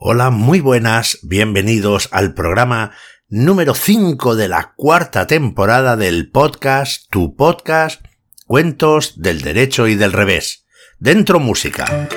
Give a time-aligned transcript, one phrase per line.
[0.00, 2.92] Hola, muy buenas, bienvenidos al programa
[3.28, 8.00] número 5 de la cuarta temporada del podcast, tu podcast,
[8.46, 10.66] Cuentos del Derecho y del Revés.
[11.00, 12.08] Dentro música.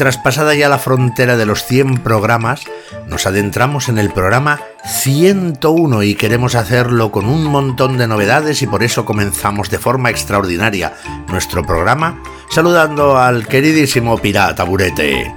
[0.00, 2.62] Traspasada ya la frontera de los 100 programas,
[3.06, 8.66] nos adentramos en el programa 101 y queremos hacerlo con un montón de novedades y
[8.66, 10.94] por eso comenzamos de forma extraordinaria
[11.28, 15.34] nuestro programa saludando al queridísimo pirata Burete.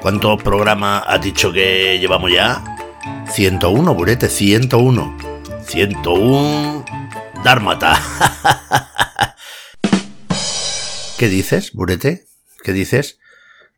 [0.00, 2.62] ¿Cuántos programas has dicho que llevamos ya?
[3.32, 5.16] 101, Burete, 101.
[5.66, 6.84] 101
[7.42, 8.00] Dármata.
[11.18, 12.26] ¿Qué dices, Burete?
[12.62, 13.18] ¿Qué dices?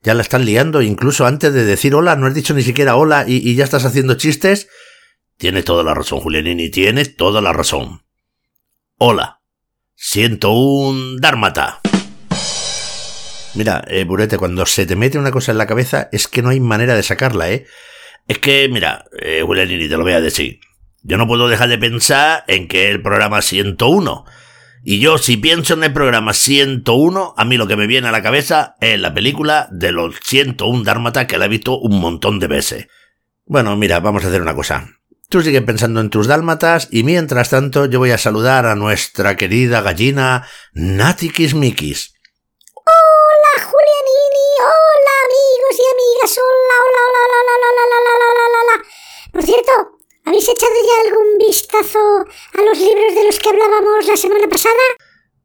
[0.02, 3.24] Ya la están liando, incluso antes de decir hola, no has dicho ni siquiera hola
[3.27, 4.68] y, ya estás haciendo chistes.
[5.37, 8.02] Tienes toda la razón, Julianini, tienes toda la razón.
[8.98, 9.40] Hola.
[9.95, 11.80] Siento un dármata.
[13.54, 16.51] Mira, eh, Burete, cuando se te mete una cosa en la cabeza es que no
[16.51, 17.66] hay manera de sacarla, ¿eh?
[18.29, 20.60] Es que, mira, eh, Julianini, te lo voy a decir.
[21.02, 24.24] Yo no puedo dejar de pensar en que el programa 101
[24.88, 28.12] y yo, si pienso en el programa 101, a mí lo que me viene a
[28.12, 32.38] la cabeza es la película de los 101 Dármata que la he visto un montón
[32.38, 32.87] de veces.
[33.46, 34.88] Bueno, mira, vamos a hacer una cosa.
[35.29, 39.37] Tú sigue pensando en tus dálmatas y mientras tanto yo voy a saludar a nuestra
[39.37, 42.14] querida gallina Nati Kismikis.
[42.73, 48.84] Hola Julianini, hola amigos y amigas, hola, hola, hola, hola, hola, hola, hola, hola, hola.
[49.32, 49.95] Por cierto,
[50.27, 54.74] ¿Habéis echado ya algún vistazo a los libros de los que hablábamos la semana pasada?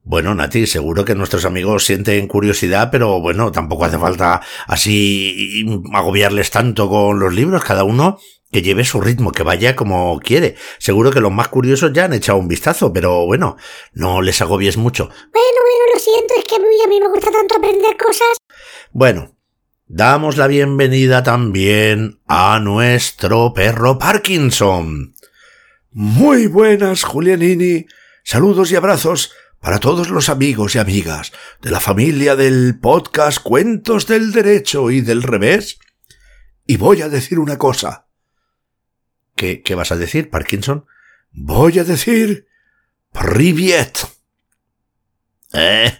[0.02, 6.50] Bueno, Nati, seguro que nuestros amigos sienten curiosidad, pero bueno, tampoco hace falta así agobiarles
[6.50, 8.18] tanto con los libros, cada uno
[8.50, 10.56] que lleve su ritmo, que vaya como quiere.
[10.78, 13.56] Seguro que los más curiosos ya han echado un vistazo, pero bueno,
[13.92, 15.04] no les agobies mucho.
[15.04, 18.36] Bueno, bueno, lo siento, es que a mí me gusta tanto aprender cosas.
[18.90, 19.36] Bueno,
[19.94, 25.14] damos la bienvenida también a nuestro perro Parkinson.
[25.90, 27.84] Muy buenas, Julianini.
[28.24, 34.06] Saludos y abrazos para todos los amigos y amigas de la familia del podcast Cuentos
[34.06, 35.78] del Derecho y del Revés.
[36.66, 38.06] Y voy a decir una cosa.
[39.36, 40.86] ¿Qué, qué vas a decir, Parkinson?
[41.32, 42.46] Voy a decir
[43.12, 43.98] Priviet.
[45.52, 45.98] ¿Eh?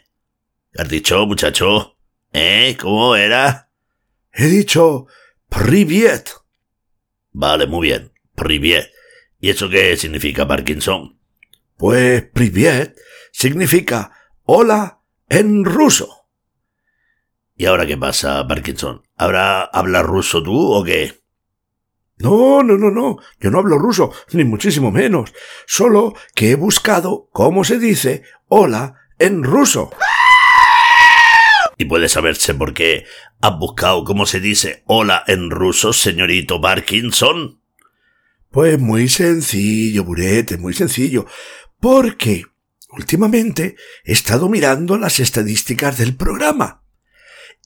[0.78, 1.98] ¿Has dicho, muchacho?
[2.32, 2.74] ¿Eh?
[2.80, 3.68] ¿Cómo era?
[4.32, 5.06] He dicho
[5.48, 6.30] Priviet.
[7.32, 8.12] Vale, muy bien.
[8.34, 8.90] Priviet.
[9.38, 11.18] ¿Y eso qué significa, Parkinson?
[11.76, 12.96] Pues Priviet
[13.32, 14.12] significa
[14.44, 16.28] hola en ruso.
[17.56, 19.02] ¿Y ahora qué pasa, Parkinson?
[19.16, 21.22] ¿Habrá habla ruso tú o qué?
[22.18, 23.18] No, no, no, no.
[23.40, 25.32] Yo no hablo ruso, ni muchísimo menos.
[25.66, 29.90] Solo que he buscado cómo se dice hola en ruso.
[31.82, 33.06] ¿Y puede saberse por qué
[33.40, 37.60] has buscado cómo se dice hola en ruso, señorito Parkinson?
[38.52, 41.26] Pues muy sencillo, Burete, muy sencillo.
[41.80, 42.44] Porque
[42.90, 46.84] últimamente he estado mirando las estadísticas del programa.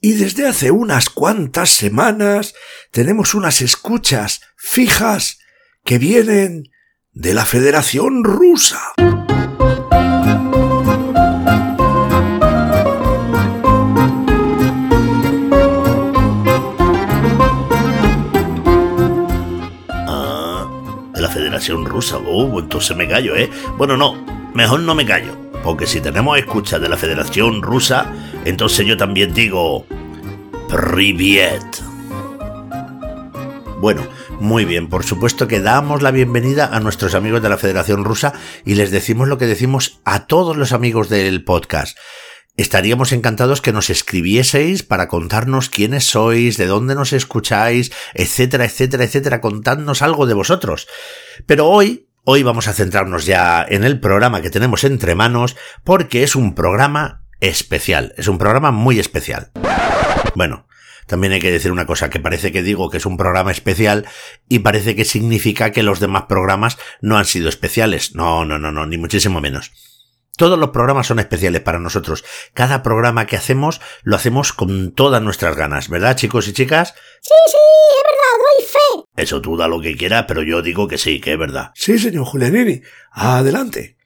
[0.01, 2.55] Y desde hace unas cuantas semanas
[2.93, 5.41] tenemos unas escuchas fijas
[5.85, 6.71] que vienen
[7.13, 8.81] de la Federación Rusa.
[21.85, 22.19] Rusa.
[22.19, 23.51] Oh, entonces me callo, ¿eh?
[23.77, 24.25] Bueno, no,
[24.55, 25.37] mejor no me callo.
[25.63, 28.13] Porque si tenemos escuchas de la Federación Rusa,
[28.45, 29.87] entonces yo también digo...
[30.69, 31.65] Priviet.
[33.79, 34.03] Bueno,
[34.41, 38.33] muy bien, por supuesto que damos la bienvenida a nuestros amigos de la Federación Rusa
[38.65, 41.97] y les decimos lo que decimos a todos los amigos del podcast.
[42.57, 49.05] Estaríamos encantados que nos escribieseis para contarnos quiénes sois, de dónde nos escucháis, etcétera, etcétera,
[49.05, 50.89] etcétera, contadnos algo de vosotros.
[51.45, 55.55] Pero hoy, hoy vamos a centrarnos ya en el programa que tenemos entre manos
[55.85, 59.51] porque es un programa especial, es un programa muy especial.
[60.35, 60.67] Bueno,
[61.07, 64.07] también hay que decir una cosa, que parece que digo que es un programa especial
[64.49, 68.15] y parece que significa que los demás programas no han sido especiales.
[68.15, 69.73] No, no, no, no, ni muchísimo menos.
[70.37, 72.25] Todos los programas son especiales para nosotros.
[72.53, 76.95] Cada programa que hacemos lo hacemos con todas nuestras ganas, ¿verdad, chicos y chicas?
[77.23, 77.57] Sí, sí,
[77.97, 79.23] es verdad, doy fe.
[79.23, 81.71] Eso tú da lo que quieras, pero yo digo que sí, que es verdad.
[81.75, 82.83] Sí, señor Julianini.
[83.13, 83.97] Adelante.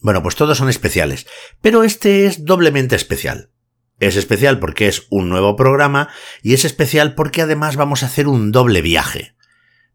[0.00, 1.26] Bueno, pues todos son especiales,
[1.62, 3.50] pero este es doblemente especial.
[3.98, 6.08] Es especial porque es un nuevo programa
[6.42, 9.34] y es especial porque además vamos a hacer un doble viaje.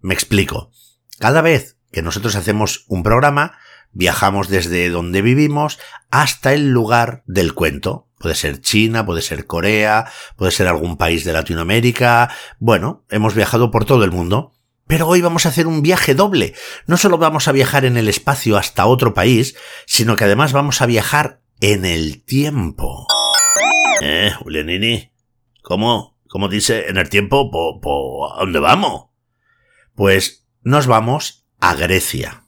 [0.01, 0.71] Me explico.
[1.19, 3.57] Cada vez que nosotros hacemos un programa,
[3.93, 5.79] viajamos desde donde vivimos
[6.11, 8.09] hasta el lugar del cuento.
[8.19, 10.05] Puede ser China, puede ser Corea,
[10.35, 12.29] puede ser algún país de Latinoamérica.
[12.59, 14.53] Bueno, hemos viajado por todo el mundo.
[14.87, 16.53] Pero hoy vamos a hacer un viaje doble.
[16.87, 19.55] No solo vamos a viajar en el espacio hasta otro país,
[19.85, 23.07] sino que además vamos a viajar en el tiempo.
[24.01, 25.13] Eh, Julianini,
[25.61, 26.19] ¿cómo?
[26.27, 27.49] ¿Cómo dice en el tiempo?
[28.33, 29.05] ¿A dónde vamos?
[29.95, 32.42] Pues nos vamos a Grecia.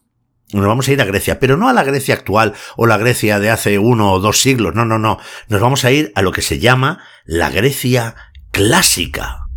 [0.55, 3.39] Nos vamos a ir a Grecia, pero no a la Grecia actual o la Grecia
[3.39, 5.19] de hace uno o dos siglos, no, no, no.
[5.49, 8.15] Nos vamos a ir a lo que se llama la Grecia
[8.51, 9.47] clásica.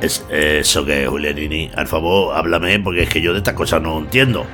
[0.00, 3.98] Es eso que, Julianini, al favor, háblame, porque es que yo de estas cosas no
[3.98, 4.46] entiendo.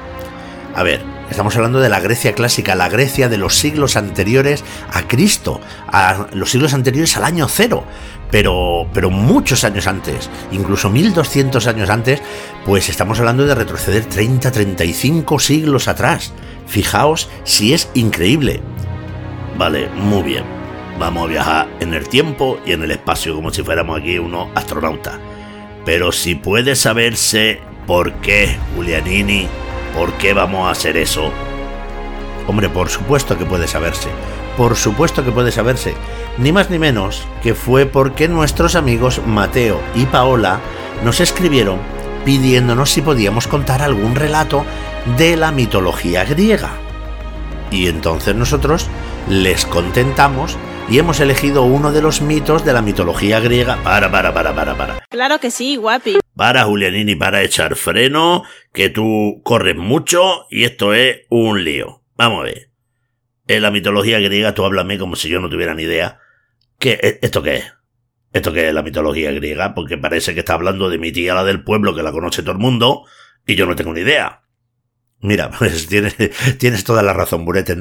[0.74, 1.00] A ver,
[1.30, 6.26] estamos hablando de la Grecia clásica, la Grecia de los siglos anteriores a Cristo, a
[6.32, 7.84] los siglos anteriores al año cero
[8.30, 12.22] pero, pero muchos años antes, incluso 1200 años antes,
[12.64, 16.32] pues estamos hablando de retroceder 30, 35 siglos atrás.
[16.66, 18.60] Fijaos si es increíble.
[19.56, 20.44] Vale, muy bien.
[20.98, 24.48] Vamos a viajar en el tiempo y en el espacio como si fuéramos aquí unos
[24.54, 25.14] astronautas.
[25.84, 29.46] Pero si puede saberse por qué, Julianini,
[29.96, 31.30] por qué vamos a hacer eso.
[32.46, 34.08] Hombre, por supuesto que puede saberse.
[34.56, 35.94] Por supuesto que puede saberse
[36.38, 40.60] ni más ni menos que fue porque nuestros amigos Mateo y Paola
[41.04, 41.78] nos escribieron
[42.24, 44.64] pidiéndonos si podíamos contar algún relato
[45.16, 46.70] de la mitología griega.
[47.70, 48.88] Y entonces nosotros
[49.28, 50.56] les contentamos
[50.88, 53.78] y hemos elegido uno de los mitos de la mitología griega.
[53.82, 54.98] Para, para, para, para, para.
[55.08, 56.18] Claro que sí, guapi.
[56.34, 62.02] Para, Julianini, para echar freno, que tú corres mucho y esto es un lío.
[62.16, 62.65] Vamos a ver.
[63.48, 66.20] En la mitología griega tú háblame como si yo no tuviera ni idea
[66.78, 67.72] ¿Qué, e, ¿Esto qué es?
[68.32, 69.74] ¿Esto qué es la mitología griega?
[69.74, 72.52] Porque parece que está hablando de mi tía, la del pueblo, que la conoce todo
[72.52, 73.04] el mundo,
[73.46, 74.42] y yo no tengo ni idea.
[75.20, 76.16] Mira, pues tienes,
[76.58, 77.76] tienes toda la razón, Burete.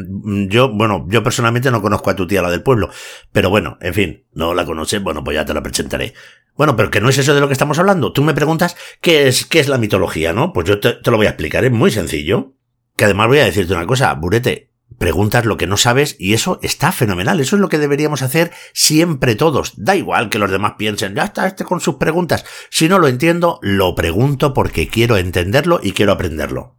[0.47, 2.89] Yo, bueno, yo personalmente no conozco a tu tía, la del pueblo.
[3.33, 6.13] Pero bueno, en fin, no la conoces, bueno, pues ya te la presentaré.
[6.55, 8.13] Bueno, pero que no es eso de lo que estamos hablando.
[8.13, 10.53] Tú me preguntas qué es, qué es la mitología, ¿no?
[10.53, 12.53] Pues yo te, te lo voy a explicar, es muy sencillo.
[12.95, 16.59] Que además voy a decirte una cosa, Burete, preguntas lo que no sabes y eso
[16.61, 17.39] está fenomenal.
[17.39, 19.73] Eso es lo que deberíamos hacer siempre todos.
[19.77, 22.45] Da igual que los demás piensen, ya está este con sus preguntas.
[22.69, 26.75] Si no lo entiendo, lo pregunto porque quiero entenderlo y quiero aprenderlo.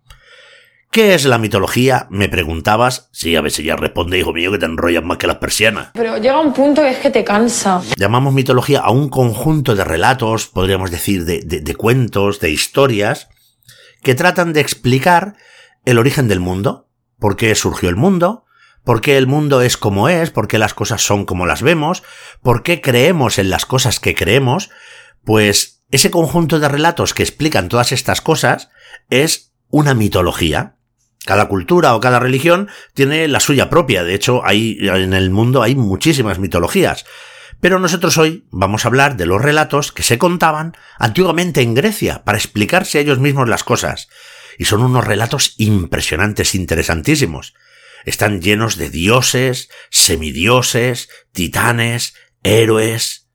[0.91, 2.07] ¿Qué es la mitología?
[2.11, 3.11] Me preguntabas.
[3.13, 5.91] Sí, a ver si ya responde, hijo mío, que te enrollas más que las persianas.
[5.93, 7.83] Pero llega un punto que es que te cansa.
[7.99, 13.29] Llamamos mitología a un conjunto de relatos, podríamos decir, de, de cuentos, de historias,
[14.03, 15.35] que tratan de explicar
[15.85, 18.45] el origen del mundo, por qué surgió el mundo,
[18.85, 22.03] por qué el mundo es como es, por qué las cosas son como las vemos,
[22.43, 24.71] por qué creemos en las cosas que creemos,
[25.25, 28.71] pues ese conjunto de relatos que explican todas estas cosas
[29.11, 30.77] es una mitología.
[31.25, 34.05] Cada cultura o cada religión tiene la suya propia.
[34.05, 37.05] De hecho, hay, en el mundo hay muchísimas mitologías.
[37.61, 42.23] Pero nosotros hoy vamos a hablar de los relatos que se contaban antiguamente en Grecia
[42.25, 44.09] para explicarse a ellos mismos las cosas
[44.59, 47.55] y son unos relatos impresionantes, interesantísimos.
[48.05, 53.29] Están llenos de dioses, semidioses, titanes, héroes.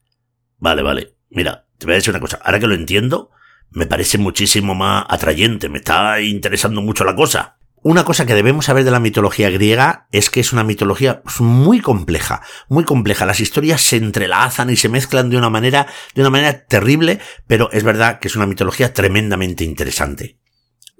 [0.57, 1.15] Vale, vale.
[1.29, 2.39] Mira, te voy a decir una cosa.
[2.43, 3.31] Ahora que lo entiendo,
[3.69, 5.69] me parece muchísimo más atrayente.
[5.69, 7.57] Me está interesando mucho la cosa.
[7.83, 11.79] Una cosa que debemos saber de la mitología griega es que es una mitología muy
[11.79, 13.25] compleja, muy compleja.
[13.25, 17.71] Las historias se entrelazan y se mezclan de una manera, de una manera terrible, pero
[17.71, 20.37] es verdad que es una mitología tremendamente interesante.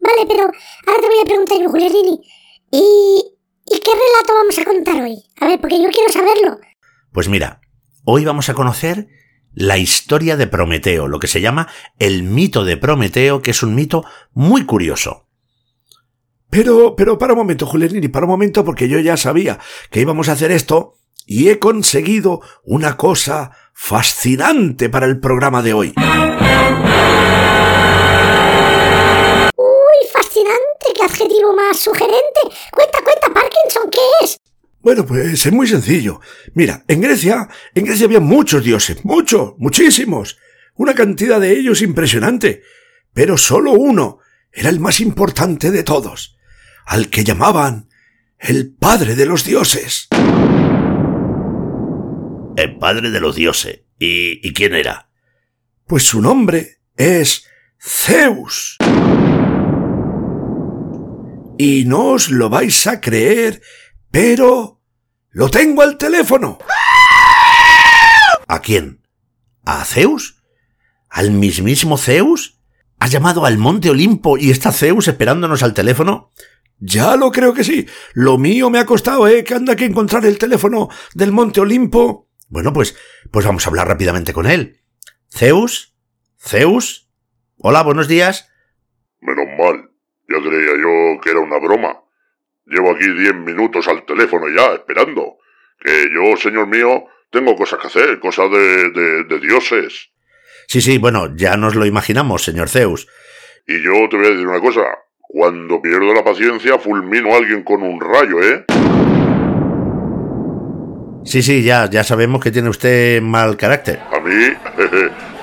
[0.01, 2.22] Vale, pero ahora te voy a preguntar Julianini.
[2.72, 3.24] ¿Y,
[3.65, 5.24] ¿Y qué relato vamos a contar hoy?
[5.39, 6.60] A ver, porque yo quiero saberlo.
[7.12, 7.62] Pues mira,
[8.03, 9.08] hoy vamos a conocer
[9.53, 11.67] la historia de Prometeo, lo que se llama
[12.00, 15.27] el mito de Prometeo, que es un mito muy curioso.
[16.50, 20.29] Pero, pero para un momento, Julianini, para un momento, porque yo ya sabía que íbamos
[20.29, 25.93] a hacer esto y he conseguido una cosa fascinante para el programa de hoy.
[31.55, 32.41] Más sugerente.
[32.71, 34.39] Cuenta, cuenta, Parkinson, ¿qué es?
[34.81, 36.21] Bueno, pues es muy sencillo.
[36.53, 40.38] Mira, en Grecia, en Grecia había muchos dioses, muchos, muchísimos.
[40.75, 42.63] Una cantidad de ellos impresionante.
[43.13, 44.19] Pero solo uno
[44.51, 46.38] era el más importante de todos,
[46.86, 47.89] al que llamaban
[48.39, 50.07] el padre de los dioses.
[52.57, 53.81] El padre de los dioses.
[54.00, 55.10] ¿Y, y quién era?
[55.86, 57.45] Pues su nombre es
[57.79, 58.77] Zeus.
[61.63, 63.62] Y no os lo vais a creer,
[64.10, 64.82] pero...
[65.30, 66.58] ¡Lo tengo al teléfono!
[68.48, 69.06] ¿A quién?
[69.63, 70.41] ¿A Zeus?
[71.08, 72.60] ¿Al mismísimo Zeus?
[72.98, 76.32] ¿Has llamado al Monte Olimpo y está Zeus esperándonos al teléfono?
[76.80, 77.86] Ya lo creo que sí.
[78.15, 79.44] Lo mío me ha costado, ¿eh?
[79.44, 82.27] Que anda que encontrar el teléfono del Monte Olimpo.
[82.50, 82.96] Bueno, pues,
[83.30, 84.82] pues vamos a hablar rápidamente con él.
[85.30, 85.96] Zeus,
[86.39, 87.08] Zeus.
[87.58, 88.50] Hola, buenos días.
[89.20, 89.90] Menos mal.
[90.31, 92.00] Ya creía yo que era una broma.
[92.65, 95.38] Llevo aquí diez minutos al teléfono ya, esperando.
[95.79, 100.11] Que yo, señor mío, tengo cosas que hacer, cosas de, de, de dioses.
[100.67, 103.07] Sí, sí, bueno, ya nos lo imaginamos, señor Zeus.
[103.67, 104.81] Y yo te voy a decir una cosa.
[105.19, 108.65] Cuando pierdo la paciencia, fulmino a alguien con un rayo, ¿eh?
[111.23, 114.00] Sí, sí, ya, ya sabemos que tiene usted mal carácter.
[114.11, 114.33] A mí,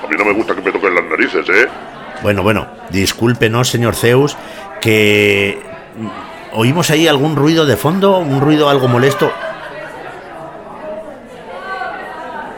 [0.03, 1.67] a mí no me gusta que me toquen las narices, ¿eh?
[2.21, 4.37] Bueno, bueno, discúlpenos, señor Zeus,
[4.81, 5.59] que
[6.53, 9.31] oímos ahí algún ruido de fondo, un ruido algo molesto.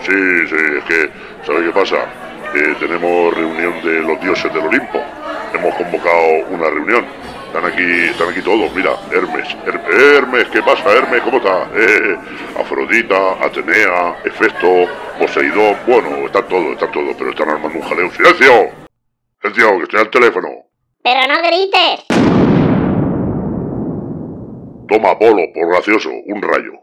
[0.01, 1.09] Sí, sí, es que,
[1.45, 1.97] ¿sabe qué pasa?
[2.79, 4.99] Tenemos reunión de los dioses del Olimpo.
[5.53, 7.05] Hemos convocado una reunión.
[7.47, 9.81] Están aquí, están aquí todos, mira, Hermes, Her-
[10.17, 11.21] Hermes, ¿qué pasa, Hermes?
[11.21, 11.67] ¿Cómo está?
[12.61, 14.85] Afrodita, Atenea, Hefesto,
[15.19, 18.09] Poseidón, bueno, están todos, están todos, pero están armando un jaleo.
[18.11, 18.69] ¡Silencio!
[19.41, 20.47] ¡Silencio, que estoy al teléfono!
[21.03, 22.05] Pero no grites.
[24.87, 26.73] Toma, Apolo, por gracioso, un rayo.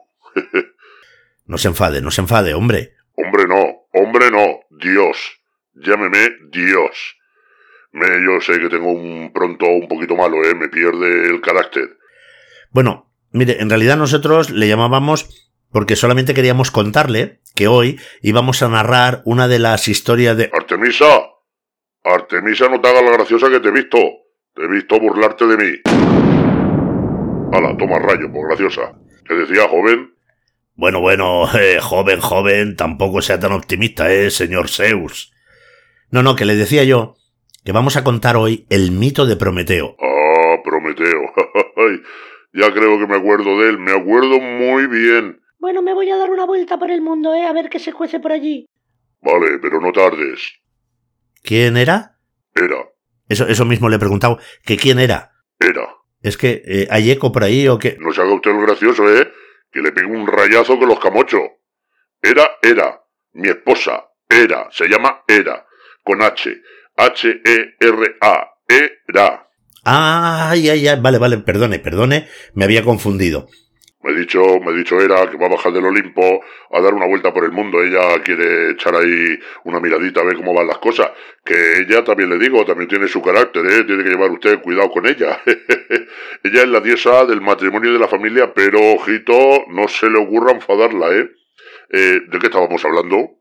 [1.47, 2.95] No se enfade, no se enfade, hombre.
[3.15, 5.41] Hombre no, hombre no, Dios.
[5.75, 7.17] Llámeme Dios.
[7.93, 10.55] Me, yo sé que tengo un pronto un poquito malo, ¿eh?
[10.55, 11.97] Me pierde el carácter.
[12.71, 18.69] Bueno, mire, en realidad nosotros le llamábamos porque solamente queríamos contarle que hoy íbamos a
[18.69, 20.51] narrar una de las historias de...
[20.53, 21.31] Artemisa,
[22.15, 23.99] Artemisa, no te hagas la graciosa que te he visto.
[24.55, 25.79] Te he visto burlarte de mí.
[27.53, 28.93] Hala, toma rayo, por graciosa.
[29.27, 30.15] ¿Qué decía, joven?
[30.75, 35.33] Bueno, bueno, eh, joven, joven, tampoco sea tan optimista, eh, señor Zeus.
[36.11, 37.15] No, no, que le decía yo
[37.65, 39.97] que vamos a contar hoy el mito de Prometeo.
[40.01, 41.21] Ah, Prometeo.
[42.55, 45.39] Ya creo que me acuerdo de él, me acuerdo muy bien.
[45.59, 47.47] Bueno, me voy a dar una vuelta por el mundo, ¿eh?
[47.47, 48.67] A ver qué se cuece por allí.
[49.21, 50.41] Vale, pero no tardes.
[51.43, 52.19] ¿Quién era?
[52.55, 52.77] Era,
[53.29, 55.33] Eso, eso mismo le he preguntado, que quién era.
[55.61, 55.89] era.
[56.21, 57.97] Es que eh, hay eco por ahí o qué.
[58.01, 59.31] No se haga usted el gracioso, ¿eh?
[59.71, 61.43] Que le pego un rayazo con los camochos.
[62.21, 63.01] Era, era.
[63.35, 64.05] Mi esposa.
[64.29, 64.69] Era.
[64.73, 65.65] Se llama Era.
[66.03, 66.51] Con H.
[66.97, 68.49] H-E-R-A.
[68.69, 69.49] Era.
[69.85, 73.49] Ay, ay, ay, vale, vale, perdone, perdone, me había confundido.
[74.01, 76.41] Me dicho, me dicho Era que va a bajar del Olimpo
[76.71, 77.83] a dar una vuelta por el mundo.
[77.83, 81.11] Ella quiere echar ahí una miradita a ver cómo van las cosas.
[81.45, 83.85] Que ella también le digo, también tiene su carácter, ¿eh?
[83.85, 85.41] Tiene que llevar usted cuidado con ella.
[85.47, 90.19] ella es la diosa del matrimonio y de la familia, pero ojito, no se le
[90.19, 91.31] ocurra enfadarla, ¿eh?
[91.91, 93.39] Eh, ¿De qué estábamos hablando?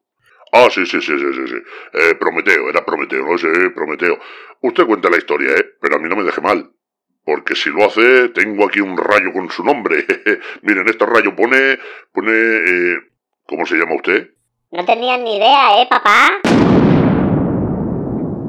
[0.53, 1.57] Ah, sí, sí, sí, sí, sí, sí.
[1.93, 4.17] Eh, Prometeo, era Prometeo, no sé, Prometeo.
[4.61, 5.75] Usted cuenta la historia, ¿eh?
[5.79, 6.71] Pero a mí no me deje mal.
[7.27, 10.05] Porque si lo hace, tengo aquí un rayo con su nombre.
[10.61, 11.77] Miren, este rayo pone,
[12.13, 12.95] pone, eh,
[13.45, 14.29] ¿cómo se llama usted?
[14.71, 16.39] No tenías ni idea, ¿eh, papá?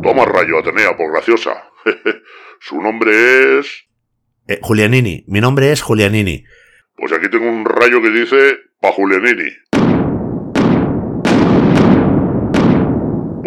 [0.00, 1.72] Toma rayo, Atenea, por graciosa.
[2.60, 3.88] su nombre es...
[4.46, 6.44] Eh, Julianini, mi nombre es Julianini.
[6.94, 9.50] Pues aquí tengo un rayo que dice Pa Julianini.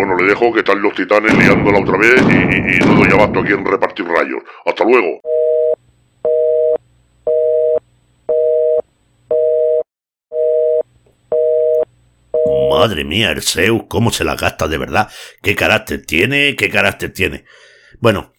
[0.01, 3.53] Bueno, le dejo que están los titanes liándola otra vez y, y- y no aquí
[3.53, 4.41] en repartir rayos.
[4.65, 5.21] Hasta luego.
[12.71, 15.07] Madre mía, el Zeus, cómo se la gasta de verdad.
[15.43, 16.55] ¿Qué carácter tiene?
[16.55, 17.45] ¿Qué carácter tiene?
[17.99, 18.33] Bueno,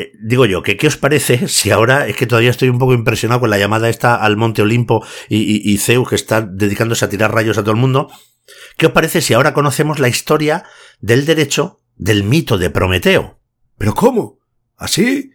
[0.00, 2.92] eh, digo yo, que qué os parece si ahora es que todavía estoy un poco
[2.94, 7.04] impresionado con la llamada esta al Monte Olimpo y, y- y Zeus que está dedicándose
[7.04, 8.08] a tirar rayos a todo el mundo?
[8.76, 10.64] ¿Qué os parece si ahora conocemos la historia
[11.00, 13.38] del derecho del mito de Prometeo?
[13.78, 14.38] ¿Pero cómo?
[14.76, 15.30] ¿Así?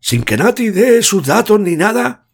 [0.00, 2.26] ¿Sin que Nati dé sus datos ni nada?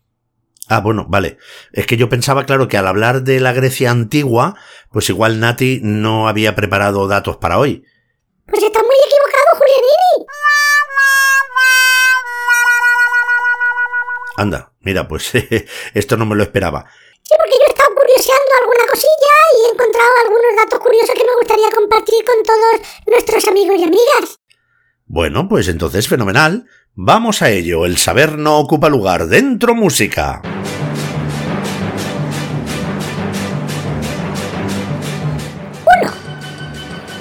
[0.69, 1.39] Ah, bueno, vale.
[1.73, 4.57] Es que yo pensaba, claro, que al hablar de la Grecia antigua,
[4.91, 7.85] pues igual Nati no había preparado datos para hoy.
[8.47, 8.91] Pues está muy
[14.37, 15.33] Anda, mira, pues
[15.95, 16.85] esto no me lo esperaba.
[17.23, 21.25] Sí, porque yo he estado curioseando alguna cosilla y he encontrado algunos datos curiosos que
[21.25, 24.39] me gustaría compartir con todos nuestros amigos y amigas.
[25.07, 26.67] Bueno, pues entonces fenomenal.
[26.95, 27.85] Vamos a ello.
[27.85, 29.27] El saber no ocupa lugar.
[29.27, 30.43] Dentro música.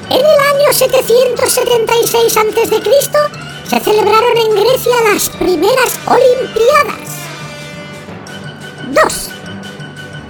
[0.09, 3.54] En el año 776 a.C.
[3.69, 7.09] se celebraron en Grecia las primeras Olimpiadas.
[8.91, 9.29] 2.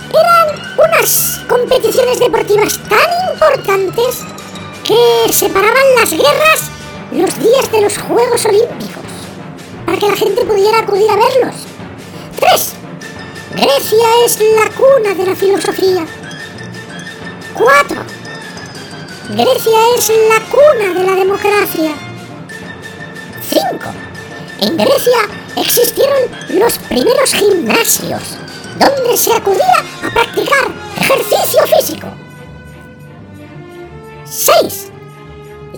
[0.10, 4.22] Eran unas competiciones deportivas tan importantes
[4.84, 6.72] que separaban las guerras
[7.12, 9.04] los días de los Juegos Olímpicos,
[9.86, 11.56] para que la gente pudiera acudir a verlos.
[12.40, 12.74] 3.
[13.52, 16.06] Grecia es la cuna de la filosofía.
[17.54, 18.02] 4.
[19.30, 22.15] Grecia es la cuna de la democracia.
[23.56, 23.80] 5.
[24.60, 28.22] En Grecia existieron los primeros gimnasios,
[28.78, 30.66] donde se acudía a practicar
[30.98, 32.08] ejercicio físico.
[34.26, 34.92] 6.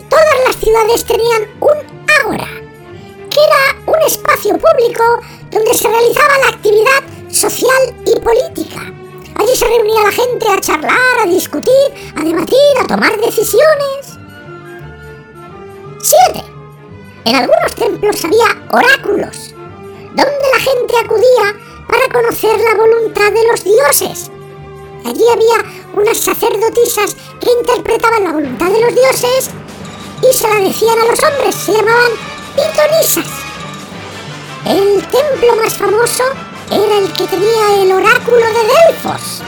[0.10, 2.48] Todas las ciudades tenían un ágora,
[3.30, 5.04] que era un espacio público
[5.52, 8.92] donde se realizaba la actividad social y política.
[9.36, 14.18] Allí se reunía la gente a charlar, a discutir, a debatir, a tomar decisiones.
[16.02, 16.57] 7.
[17.28, 19.54] En algunos templos había oráculos,
[20.16, 24.32] donde la gente acudía para conocer la voluntad de los dioses.
[25.06, 29.50] Allí había unas sacerdotisas que interpretaban la voluntad de los dioses
[30.22, 32.12] y se la decían a los hombres, se llamaban
[32.56, 33.28] pitonisas.
[34.66, 36.24] El templo más famoso
[36.72, 39.42] era el que tenía el oráculo de Delfos.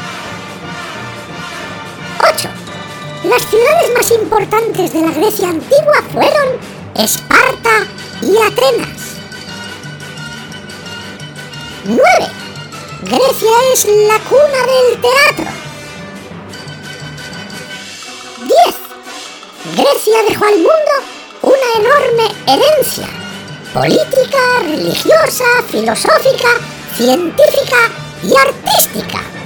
[2.30, 2.50] 8.
[3.24, 7.88] Las ciudades más importantes de la Grecia antigua fueron Esparta
[8.22, 9.16] y Atenas.
[11.86, 12.04] 9.
[13.04, 15.46] Grecia es la cuna del teatro.
[18.44, 19.78] 10.
[19.78, 20.94] Grecia dejó al mundo
[21.42, 23.08] una enorme herencia
[23.74, 26.50] política, religiosa, filosófica,
[26.98, 27.78] científica
[28.24, 29.39] y artística.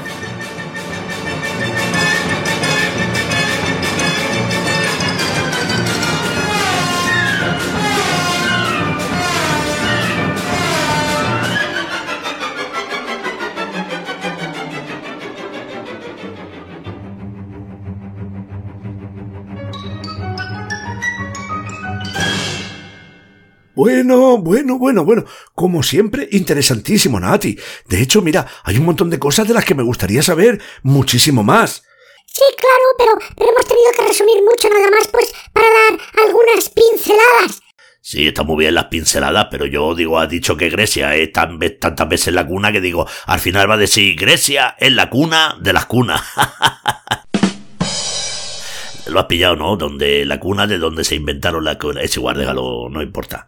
[23.75, 25.25] Bueno, bueno, bueno, bueno.
[25.55, 27.57] Como siempre, interesantísimo, Nati.
[27.87, 31.43] De hecho, mira, hay un montón de cosas de las que me gustaría saber muchísimo
[31.43, 31.83] más.
[32.25, 36.69] Sí, claro, pero, pero hemos tenido que resumir mucho nada más, pues, para dar algunas
[36.69, 37.61] pinceladas.
[38.01, 41.57] Sí, está muy bien las pinceladas, pero yo digo, ha dicho que Grecia es tan,
[41.79, 45.57] tantas veces la cuna que digo, al final va a decir, Grecia es la cuna
[45.61, 46.21] de las cunas.
[49.07, 49.77] Lo has pillado, ¿no?
[49.77, 52.01] Donde la cuna de donde se inventaron la cuna.
[52.01, 53.47] Es igual, déjalo, no importa.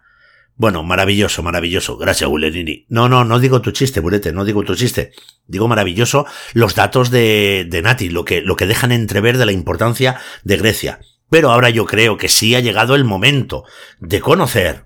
[0.58, 1.98] Bueno, maravilloso, maravilloso.
[1.98, 2.86] Gracias, Gulenini.
[2.88, 5.12] No, no, no digo tu chiste, Burete, no digo tu chiste.
[5.48, 9.52] Digo maravilloso los datos de, de Nati, lo que, lo que dejan entrever de la
[9.52, 11.00] importancia de Grecia.
[11.30, 13.66] Pero ahora yo creo que sí ha llegado el momento
[14.00, 14.86] de conocer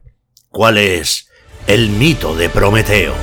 [0.49, 1.29] cuál es
[1.67, 3.13] el mito de Prometeo.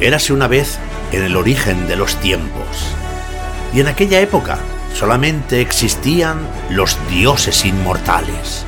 [0.00, 0.78] Érase una vez
[1.12, 2.96] en el origen de los tiempos.
[3.72, 4.58] Y en aquella época
[4.94, 6.38] solamente existían
[6.70, 8.64] los dioses inmortales.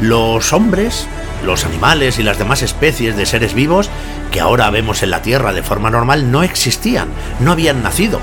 [0.00, 1.06] Los hombres,
[1.44, 3.88] los animales y las demás especies de seres vivos
[4.32, 8.18] que ahora vemos en la Tierra de forma normal no existían, no habían nacido.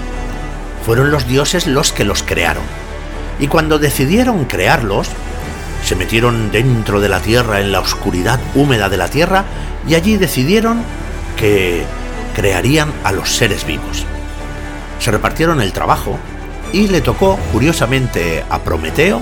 [0.86, 2.64] Fueron los dioses los que los crearon.
[3.40, 5.08] Y cuando decidieron crearlos,
[5.90, 9.46] se metieron dentro de la tierra, en la oscuridad húmeda de la tierra,
[9.88, 10.84] y allí decidieron
[11.36, 11.84] que
[12.36, 14.06] crearían a los seres vivos.
[15.00, 16.20] Se repartieron el trabajo
[16.74, 19.20] y le tocó, curiosamente, a Prometeo,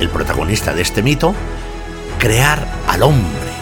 [0.00, 1.32] el protagonista de este mito,
[2.18, 3.52] crear al hombre.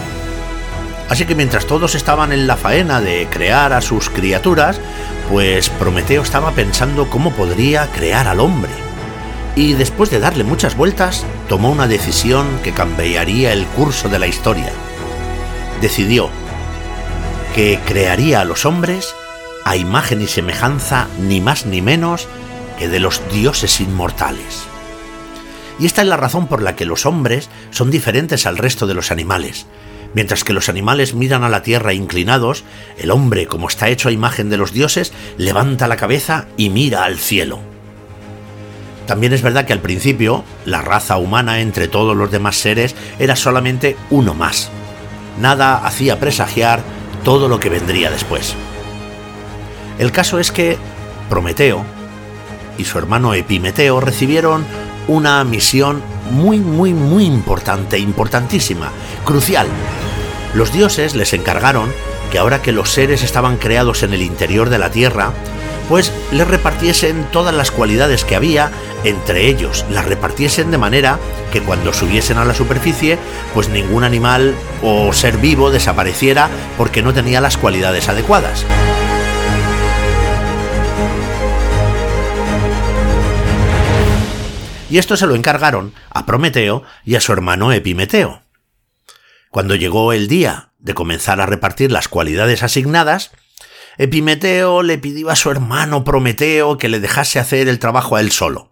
[1.11, 4.81] Así que mientras todos estaban en la faena de crear a sus criaturas,
[5.31, 8.88] pues Prometeo estaba pensando cómo podría crear al hombre
[9.59, 14.29] y después de darle muchas vueltas, tomó una decisión que cambiaría el curso de la
[14.29, 14.71] historia.
[15.81, 16.31] Decidió
[17.57, 19.13] que crearía a los hombres
[19.65, 22.29] a imagen y semejanza ni más ni menos
[22.79, 24.63] que de los dioses inmortales.
[25.81, 28.95] Y esta es la razón por la que los hombres son diferentes al resto de
[28.95, 29.67] los animales.
[30.15, 32.63] Mientras que los animales miran a la tierra inclinados,
[32.97, 37.03] el hombre, como está hecho a imagen de los dioses, levanta la cabeza y mira
[37.03, 37.59] al cielo.
[39.09, 43.37] También es verdad que al principio la raza humana entre todos los demás seres era
[43.37, 44.69] solamente uno más.
[45.41, 46.83] Nada hacía presagiar
[47.25, 48.55] todo lo que vendría después.
[49.99, 50.77] El caso es que
[51.31, 51.87] Prometeo
[52.77, 54.67] y su hermano Epimeteo recibieron
[55.09, 58.91] una misión muy, muy, muy importante, importantísima,
[59.25, 59.69] crucial.
[60.53, 61.91] Los dioses les encargaron
[62.31, 65.33] que ahora que los seres estaban creados en el interior de la Tierra,
[65.89, 68.71] pues les repartiesen todas las cualidades que había
[69.05, 71.19] entre ellos, las repartiesen de manera
[71.53, 73.19] que cuando subiesen a la superficie,
[73.55, 78.65] pues ningún animal o ser vivo desapareciera porque no tenía las cualidades adecuadas.
[84.91, 88.43] Y esto se lo encargaron a Prometeo y a su hermano Epimeteo.
[89.51, 93.33] Cuando llegó el día de comenzar a repartir las cualidades asignadas,
[93.99, 98.31] Epimeteo le pidió a su hermano Prometeo que le dejase hacer el trabajo a él
[98.31, 98.71] solo.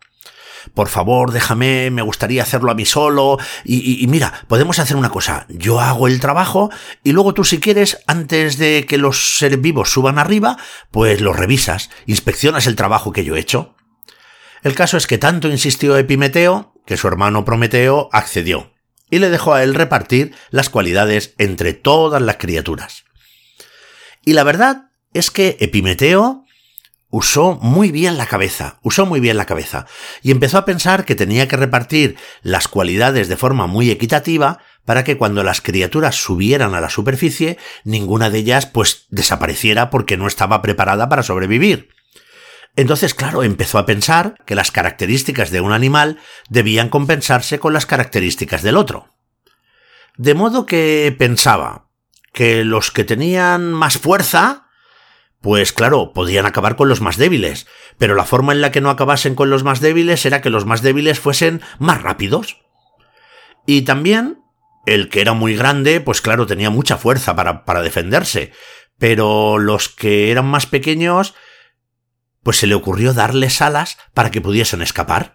[0.75, 3.39] Por favor, déjame, me gustaría hacerlo a mí solo.
[3.65, 5.47] Y, mira, podemos hacer una cosa.
[5.49, 6.71] Yo hago el trabajo
[7.03, 10.57] y luego tú si quieres, antes de que los seres vivos suban arriba,
[10.91, 13.75] pues lo revisas, inspeccionas el trabajo que yo he hecho.
[14.63, 18.73] El caso es que tanto insistió Epimeteo que su hermano Prometeo accedió
[19.11, 23.05] y le dejó a él repartir las cualidades entre todas las criaturas.
[24.25, 24.86] Y la verdad
[25.17, 26.45] es que Epimeteo
[27.09, 29.87] usó muy bien la cabeza, usó muy bien la cabeza,
[30.23, 35.05] y empezó a pensar que tenía que repartir las cualidades de forma muy equitativa para
[35.05, 40.27] que cuando las criaturas subieran a la superficie, ninguna de ellas pues desapareciera porque no
[40.27, 41.89] estaba preparada para sobrevivir.
[42.77, 46.19] Entonces, claro, empezó a pensar que las características de un animal
[46.51, 49.15] debían compensarse con las características del otro.
[50.19, 51.89] De modo que pensaba
[52.33, 54.66] que los que tenían más fuerza,
[55.41, 57.67] pues claro, podían acabar con los más débiles,
[57.99, 60.67] pero la forma en la que no acabasen con los más débiles era que los
[60.67, 62.63] más débiles fuesen más rápidos.
[63.67, 64.41] Y también,
[64.87, 68.53] el que era muy grande, pues claro, tenía mucha fuerza para, para defenderse,
[68.99, 71.35] pero los que eran más pequeños
[72.47, 75.35] pues se le ocurrió darles alas para que pudiesen escapar.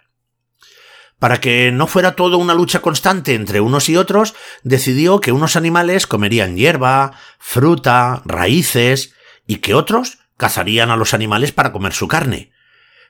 [1.20, 4.34] Para que no fuera todo una lucha constante entre unos y otros,
[4.64, 9.14] decidió que unos animales comerían hierba, fruta, raíces,
[9.52, 12.54] y que otros cazarían a los animales para comer su carne.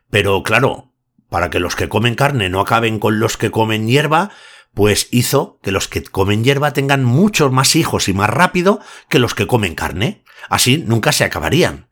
[0.09, 0.91] Pero claro,
[1.29, 4.31] para que los que comen carne no acaben con los que comen hierba,
[4.73, 9.19] pues hizo que los que comen hierba tengan muchos más hijos y más rápido que
[9.19, 10.23] los que comen carne.
[10.49, 11.89] Así nunca se acabarían.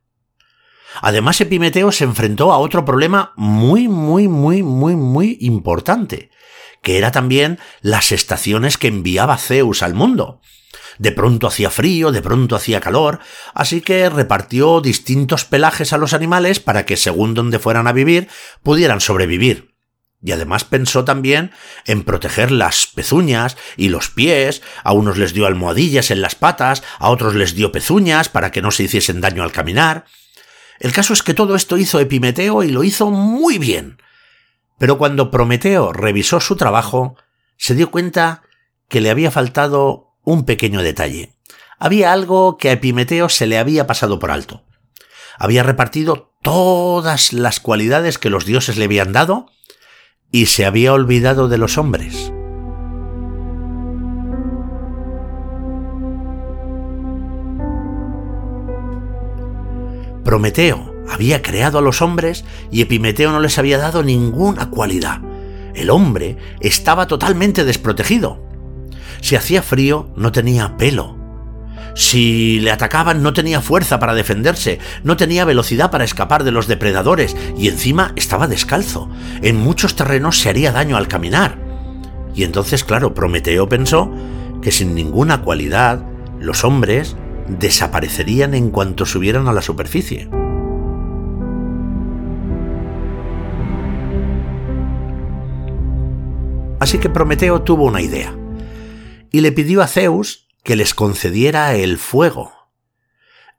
[0.99, 6.31] Además, Epimeteo se enfrentó a otro problema muy, muy, muy, muy, muy importante,
[6.81, 10.41] que era también las estaciones que enviaba Zeus al mundo.
[10.99, 13.19] De pronto hacía frío, de pronto hacía calor,
[13.55, 18.27] así que repartió distintos pelajes a los animales para que, según donde fueran a vivir,
[18.61, 19.73] pudieran sobrevivir.
[20.21, 21.51] Y además pensó también
[21.85, 26.83] en proteger las pezuñas y los pies, a unos les dio almohadillas en las patas,
[26.99, 30.05] a otros les dio pezuñas para que no se hiciesen daño al caminar,
[30.79, 34.01] el caso es que todo esto hizo Epimeteo y lo hizo muy bien.
[34.77, 37.17] Pero cuando Prometeo revisó su trabajo,
[37.57, 38.43] se dio cuenta
[38.87, 41.33] que le había faltado un pequeño detalle.
[41.79, 44.63] Había algo que a Epimeteo se le había pasado por alto.
[45.39, 49.47] Había repartido todas las cualidades que los dioses le habían dado
[50.31, 52.31] y se había olvidado de los hombres.
[60.23, 65.21] Prometeo había creado a los hombres y Epimeteo no les había dado ninguna cualidad.
[65.73, 68.48] El hombre estaba totalmente desprotegido.
[69.21, 71.17] Si hacía frío, no tenía pelo.
[71.95, 76.67] Si le atacaban, no tenía fuerza para defenderse, no tenía velocidad para escapar de los
[76.67, 79.09] depredadores y encima estaba descalzo.
[79.41, 81.57] En muchos terrenos se haría daño al caminar.
[82.35, 84.09] Y entonces, claro, Prometeo pensó
[84.61, 86.03] que sin ninguna cualidad,
[86.39, 87.15] los hombres
[87.47, 90.29] desaparecerían en cuanto subieran a la superficie.
[96.79, 98.33] Así que Prometeo tuvo una idea,
[99.31, 102.53] y le pidió a Zeus que les concediera el fuego.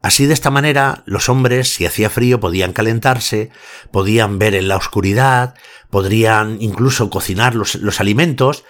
[0.03, 3.51] Así de esta manera los hombres, si hacía frío, podían calentarse,
[3.91, 5.55] podían ver en la oscuridad,
[5.91, 8.65] podrían incluso cocinar los, los alimentos,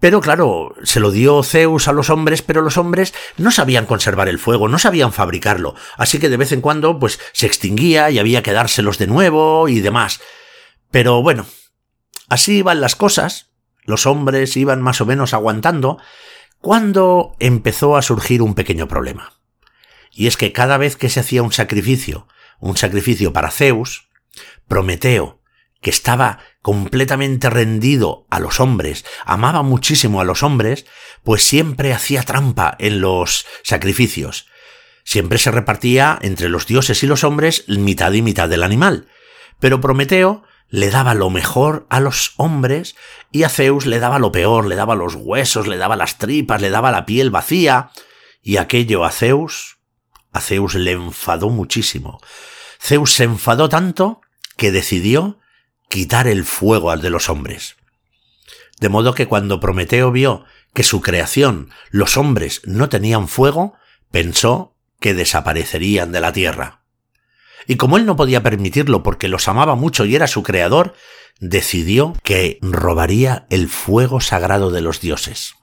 [0.00, 4.28] pero claro, se lo dio Zeus a los hombres, pero los hombres no sabían conservar
[4.28, 8.18] el fuego, no sabían fabricarlo, así que de vez en cuando pues se extinguía y
[8.18, 10.20] había que dárselos de nuevo y demás.
[10.90, 11.46] Pero bueno,
[12.28, 13.50] así iban las cosas,
[13.84, 15.98] los hombres iban más o menos aguantando,
[16.64, 19.34] cuando empezó a surgir un pequeño problema.
[20.10, 22.26] Y es que cada vez que se hacía un sacrificio,
[22.58, 24.08] un sacrificio para Zeus,
[24.66, 25.42] Prometeo,
[25.82, 30.86] que estaba completamente rendido a los hombres, amaba muchísimo a los hombres,
[31.22, 34.46] pues siempre hacía trampa en los sacrificios.
[35.04, 39.08] Siempre se repartía entre los dioses y los hombres mitad y mitad del animal.
[39.60, 42.96] Pero Prometeo le daba lo mejor a los hombres
[43.30, 46.60] y a Zeus le daba lo peor, le daba los huesos, le daba las tripas,
[46.60, 47.90] le daba la piel vacía.
[48.42, 49.78] Y aquello a Zeus,
[50.32, 52.20] a Zeus le enfadó muchísimo.
[52.80, 54.20] Zeus se enfadó tanto
[54.56, 55.38] que decidió
[55.88, 57.76] quitar el fuego al de los hombres.
[58.80, 63.74] De modo que cuando Prometeo vio que su creación, los hombres, no tenían fuego,
[64.10, 66.83] pensó que desaparecerían de la tierra.
[67.66, 70.94] Y como él no podía permitirlo porque los amaba mucho y era su creador,
[71.40, 75.54] decidió que robaría el fuego sagrado de los dioses.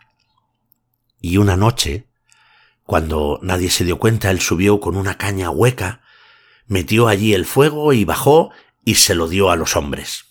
[1.19, 2.07] Y una noche,
[2.83, 6.01] cuando nadie se dio cuenta, él subió con una caña hueca,
[6.67, 8.51] metió allí el fuego y bajó
[8.83, 10.25] y se lo dio a los hombres.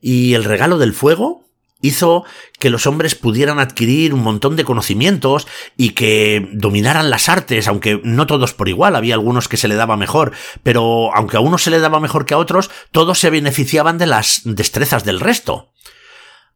[0.00, 1.43] Y el regalo del fuego
[1.86, 2.24] hizo
[2.58, 8.00] que los hombres pudieran adquirir un montón de conocimientos y que dominaran las artes, aunque
[8.04, 11.62] no todos por igual, había algunos que se le daba mejor, pero aunque a unos
[11.62, 15.72] se le daba mejor que a otros, todos se beneficiaban de las destrezas del resto.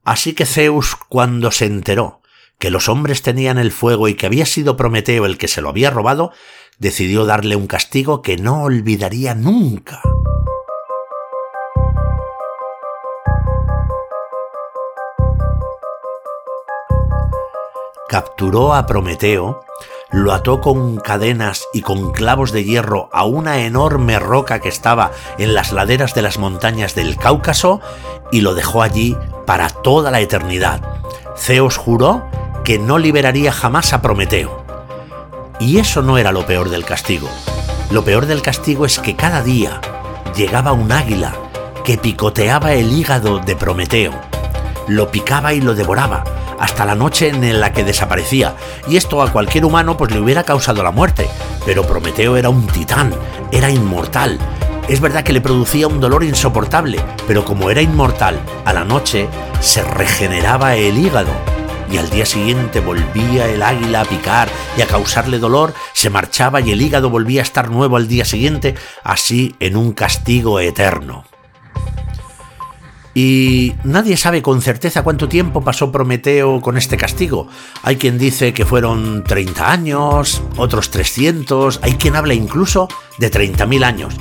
[0.04, 2.22] Así que Zeus, cuando se enteró
[2.58, 5.68] que los hombres tenían el fuego y que había sido Prometeo el que se lo
[5.68, 6.32] había robado,
[6.78, 10.00] decidió darle un castigo que no olvidaría nunca.
[18.08, 19.64] Capturó a Prometeo,
[20.10, 25.12] lo ató con cadenas y con clavos de hierro a una enorme roca que estaba
[25.36, 27.80] en las laderas de las montañas del Cáucaso
[28.32, 29.16] y lo dejó allí
[29.46, 30.80] para toda la eternidad.
[31.36, 32.24] Zeus juró
[32.64, 34.64] que no liberaría jamás a Prometeo.
[35.60, 37.28] Y eso no era lo peor del castigo.
[37.90, 39.80] Lo peor del castigo es que cada día
[40.34, 41.34] llegaba un águila
[41.84, 44.12] que picoteaba el hígado de Prometeo.
[44.86, 46.24] Lo picaba y lo devoraba,
[46.58, 48.54] hasta la noche en la que desaparecía,
[48.88, 51.28] y esto a cualquier humano pues le hubiera causado la muerte.
[51.64, 53.12] Pero Prometeo era un titán,
[53.52, 54.38] era inmortal.
[54.88, 59.28] Es verdad que le producía un dolor insoportable, pero como era inmortal, a la noche
[59.60, 61.32] se regeneraba el hígado
[61.90, 66.60] y al día siguiente volvía el águila a picar y a causarle dolor, se marchaba
[66.60, 71.24] y el hígado volvía a estar nuevo al día siguiente, así en un castigo eterno.
[73.20, 77.48] Y nadie sabe con certeza cuánto tiempo pasó Prometeo con este castigo.
[77.82, 82.86] Hay quien dice que fueron 30 años, otros 300, hay quien habla incluso
[83.18, 84.14] de 30.000 años.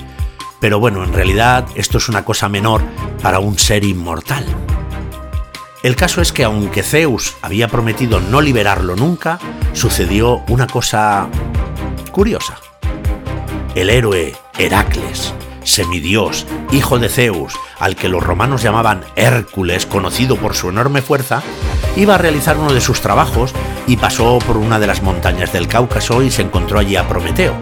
[0.60, 2.82] Pero bueno, en realidad esto es una cosa menor
[3.22, 4.44] para un ser inmortal.
[5.84, 9.38] El caso es que aunque Zeus había prometido no liberarlo nunca,
[9.74, 11.30] sucedió una cosa
[12.12, 12.58] curiosa.
[13.76, 15.36] El héroe Heracles,
[15.68, 21.44] semidios, hijo de Zeus, al que los romanos llamaban Hércules, conocido por su enorme fuerza,
[21.96, 23.54] iba a realizar uno de sus trabajos
[23.86, 27.58] y pasó por una de las montañas del Cáucaso y se encontró allí a Prometeo.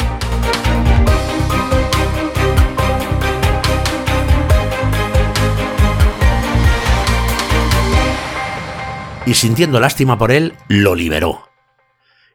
[9.26, 11.50] Y sintiendo lástima por él, lo liberó.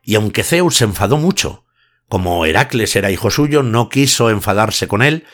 [0.03, 1.65] Y aunque Zeus se enfadó mucho,
[2.09, 5.25] como Heracles era hijo suyo, no quiso enfadarse con él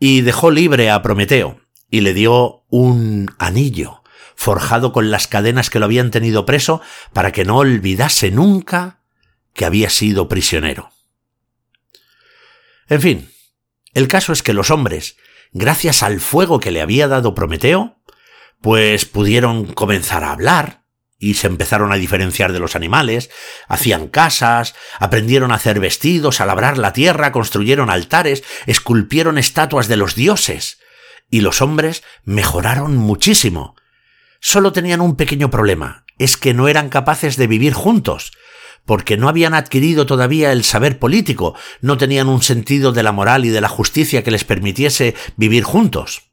[0.00, 1.60] y dejó libre a Prometeo
[1.90, 4.02] y le dio un anillo
[4.34, 6.80] forjado con las cadenas que lo habían tenido preso
[7.12, 9.02] para que no olvidase nunca
[9.52, 10.90] que había sido prisionero.
[12.88, 13.30] En fin,
[13.92, 15.16] el caso es que los hombres,
[15.52, 17.98] gracias al fuego que le había dado Prometeo,
[18.62, 20.79] pues pudieron comenzar a hablar,
[21.20, 23.30] y se empezaron a diferenciar de los animales,
[23.68, 29.96] hacían casas, aprendieron a hacer vestidos, a labrar la tierra, construyeron altares, esculpieron estatuas de
[29.96, 30.80] los dioses,
[31.30, 33.76] y los hombres mejoraron muchísimo.
[34.40, 38.32] Solo tenían un pequeño problema, es que no eran capaces de vivir juntos,
[38.86, 43.44] porque no habían adquirido todavía el saber político, no tenían un sentido de la moral
[43.44, 46.30] y de la justicia que les permitiese vivir juntos.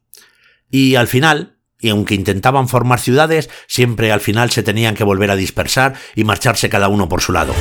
[0.70, 5.30] Y al final, y aunque intentaban formar ciudades, siempre al final se tenían que volver
[5.30, 7.54] a dispersar y marcharse cada uno por su lado.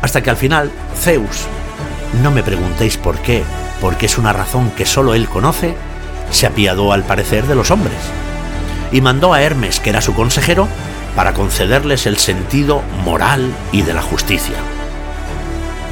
[0.00, 1.46] Hasta que al final, Zeus,
[2.22, 3.42] no me preguntéis por qué,
[3.80, 5.74] porque es una razón que solo él conoce,
[6.30, 7.96] se apiadó al parecer de los hombres
[8.92, 10.68] y mandó a Hermes, que era su consejero,
[11.16, 14.56] para concederles el sentido moral y de la justicia.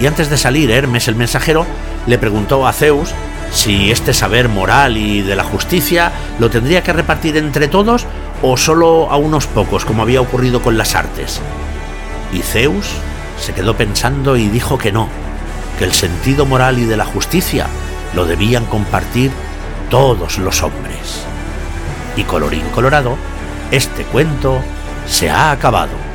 [0.01, 1.67] Y antes de salir, Hermes el mensajero
[2.07, 3.11] le preguntó a Zeus
[3.53, 8.07] si este saber moral y de la justicia lo tendría que repartir entre todos
[8.43, 11.41] o solo a unos pocos, como había ocurrido con las artes.
[12.33, 12.87] Y Zeus
[13.39, 15.09] se quedó pensando y dijo que no,
[15.79, 17.67] que el sentido moral y de la justicia
[18.15, 19.31] lo debían compartir
[19.91, 21.25] todos los hombres.
[22.17, 23.17] Y colorín colorado,
[23.71, 24.61] este cuento
[25.07, 26.13] se ha acabado.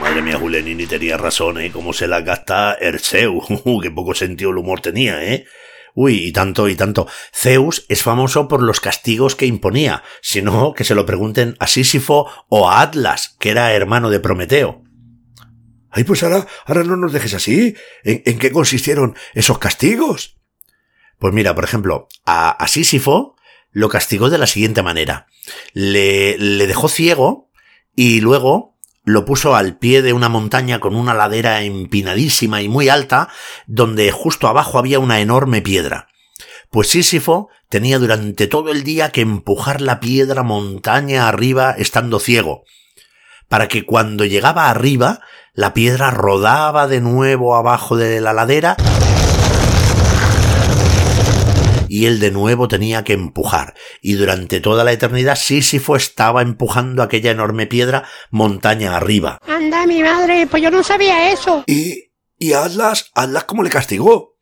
[0.00, 1.70] Madre mía, Julenini tenía razón, ¿eh?
[1.72, 3.40] Cómo se la gasta Erceu.
[3.82, 5.46] Qué poco sentido el humor tenía, ¿eh?
[5.94, 7.06] Uy, y tanto, y tanto.
[7.34, 12.26] Zeus es famoso por los castigos que imponía, sino que se lo pregunten a Sísifo
[12.48, 14.82] o a Atlas, que era hermano de Prometeo.
[15.90, 17.74] Ay, pues ahora, ahora no nos dejes así.
[18.02, 20.38] ¿En, en qué consistieron esos castigos?
[21.18, 23.36] Pues mira, por ejemplo, a, a Sísifo
[23.70, 25.26] lo castigó de la siguiente manera.
[25.74, 27.50] Le, le dejó ciego
[27.94, 28.71] y luego
[29.04, 33.28] lo puso al pie de una montaña con una ladera empinadísima y muy alta,
[33.66, 36.08] donde justo abajo había una enorme piedra.
[36.70, 42.64] Pues Sísifo tenía durante todo el día que empujar la piedra montaña arriba estando ciego,
[43.48, 45.20] para que cuando llegaba arriba
[45.54, 48.76] la piedra rodaba de nuevo abajo de la ladera
[51.92, 53.74] y él de nuevo tenía que empujar.
[54.00, 59.38] Y durante toda la eternidad Sísifo estaba empujando aquella enorme piedra montaña arriba.
[59.46, 61.64] Anda, mi madre, pues yo no sabía eso.
[61.66, 63.10] ¿Y, y Atlas?
[63.14, 64.38] ¿Atlas cómo le castigó?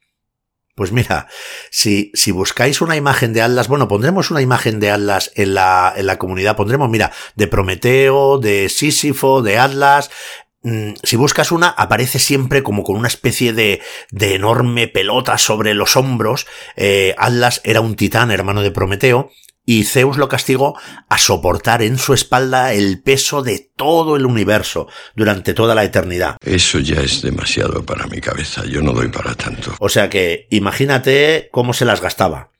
[0.77, 1.27] Pues mira,
[1.73, 5.93] si, si buscáis una imagen de Atlas, bueno, pondremos una imagen de Atlas en la,
[5.97, 10.13] en la comunidad, pondremos, mira, de Prometeo, de Sísifo, de Atlas,
[10.63, 15.97] si buscas una, aparece siempre como con una especie de, de enorme pelota sobre los
[15.97, 16.47] hombros.
[16.77, 19.31] Eh, Atlas era un titán, hermano de Prometeo,
[19.65, 20.77] y Zeus lo castigó
[21.09, 26.37] a soportar en su espalda el peso de todo el universo durante toda la eternidad.
[26.45, 29.73] Eso ya es demasiado para mi cabeza, yo no doy para tanto.
[29.79, 32.51] O sea que imagínate cómo se las gastaba.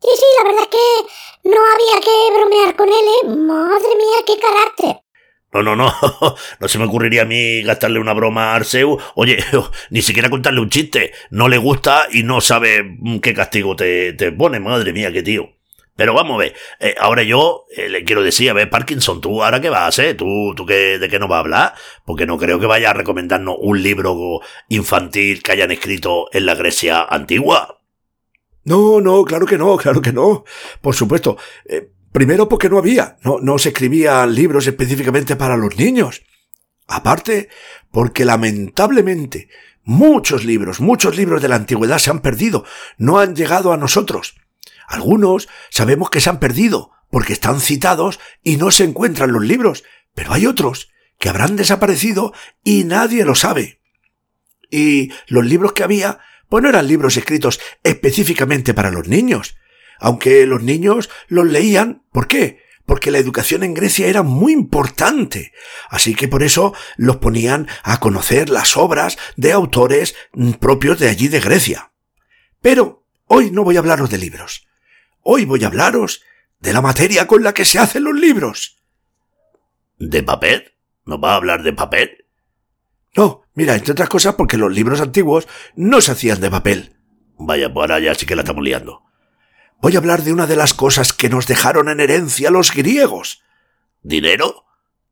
[0.00, 3.28] Sí, sí, la verdad es que no había que bromear con él, ¿eh?
[3.28, 5.03] Madre mía, qué carácter.
[5.54, 5.94] No, no, no,
[6.60, 8.98] no se me ocurriría a mí gastarle una broma a Arceu.
[9.14, 9.38] Oye,
[9.90, 11.12] ni siquiera contarle un chiste.
[11.30, 14.58] No le gusta y no sabe qué castigo te, te pone.
[14.58, 15.50] Madre mía, qué tío.
[15.96, 19.44] Pero vamos a ver, eh, ahora yo eh, le quiero decir, a ver, Parkinson, ¿tú
[19.44, 20.16] ahora qué vas a hacer?
[20.16, 21.74] ¿Tú, tú qué, de qué nos vas a hablar?
[22.04, 26.56] Porque no creo que vaya a recomendarnos un libro infantil que hayan escrito en la
[26.56, 27.78] Grecia antigua.
[28.64, 30.44] No, no, claro que no, claro que no.
[30.80, 31.36] Por supuesto.
[31.66, 36.22] Eh, primero porque no había, no, no se escribían libros específicamente para los niños.
[36.86, 37.48] Aparte,
[37.90, 39.48] porque lamentablemente
[39.82, 42.64] muchos libros, muchos libros de la antigüedad se han perdido,
[42.98, 44.36] no han llegado a nosotros.
[44.86, 49.82] Algunos sabemos que se han perdido porque están citados y no se encuentran los libros,
[50.14, 53.80] pero hay otros que habrán desaparecido y nadie lo sabe.
[54.70, 59.56] Y los libros que había, pues no eran libros escritos específicamente para los niños,
[59.98, 62.04] aunque los niños los leían.
[62.12, 62.62] ¿Por qué?
[62.86, 65.52] Porque la educación en Grecia era muy importante.
[65.88, 70.14] Así que por eso los ponían a conocer las obras de autores
[70.60, 71.92] propios de allí de Grecia.
[72.60, 74.66] Pero hoy no voy a hablaros de libros.
[75.22, 76.22] Hoy voy a hablaros
[76.60, 78.76] de la materia con la que se hacen los libros.
[79.98, 80.72] ¿De papel?
[81.06, 82.26] ¿No va a hablar de papel?
[83.16, 86.96] No, mira, entre otras cosas porque los libros antiguos no se hacían de papel.
[87.38, 89.02] Vaya, pues ahora ya sí que la estamos liando.
[89.84, 93.42] Voy a hablar de una de las cosas que nos dejaron en herencia los griegos.
[94.00, 94.64] ¿Dinero?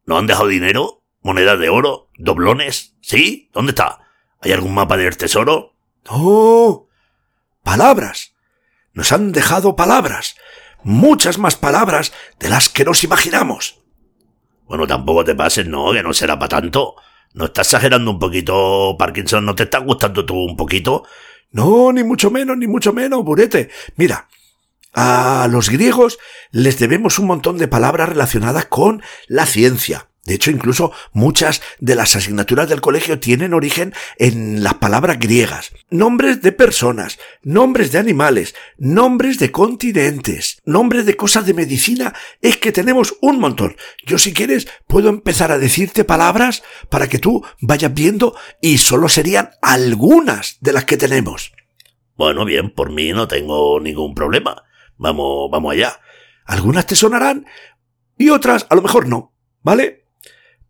[0.07, 1.03] ¿No han dejado dinero?
[1.21, 2.09] ¿Monedas de oro?
[2.17, 2.97] ¿Doblones?
[3.03, 3.51] ¿Sí?
[3.53, 3.99] ¿Dónde está?
[4.41, 5.75] ¿Hay algún mapa del tesoro?
[6.11, 6.89] No.
[7.63, 8.33] Palabras
[8.95, 10.37] nos han dejado palabras,
[10.83, 13.79] muchas más palabras de las que nos imaginamos.
[14.65, 16.95] Bueno, tampoco te pases, no, que no será para tanto.
[17.35, 19.45] ¿No estás exagerando un poquito, Parkinson?
[19.45, 21.05] ¿No te está gustando tú un poquito?
[21.51, 23.69] No, ni mucho menos, ni mucho menos, Burete.
[23.97, 24.29] Mira,
[24.93, 26.19] a los griegos
[26.51, 31.97] les debemos un montón de palabras relacionadas con la ciencia, de hecho, incluso muchas de
[31.97, 35.73] las asignaturas del colegio tienen origen en las palabras griegas.
[35.91, 42.15] Nombres de personas, nombres de animales, nombres de continentes, nombres de cosas de medicina.
[42.41, 43.77] Es que tenemos un montón.
[44.07, 49.09] Yo si quieres puedo empezar a decirte palabras para que tú vayas viendo y solo
[49.09, 51.53] serían algunas de las que tenemos.
[52.15, 54.63] Bueno, bien, por mí no tengo ningún problema.
[55.03, 56.01] Vamos, vamos allá.
[56.45, 57.45] Algunas te sonarán
[58.17, 59.35] y otras a lo mejor no.
[59.61, 60.07] ¿Vale?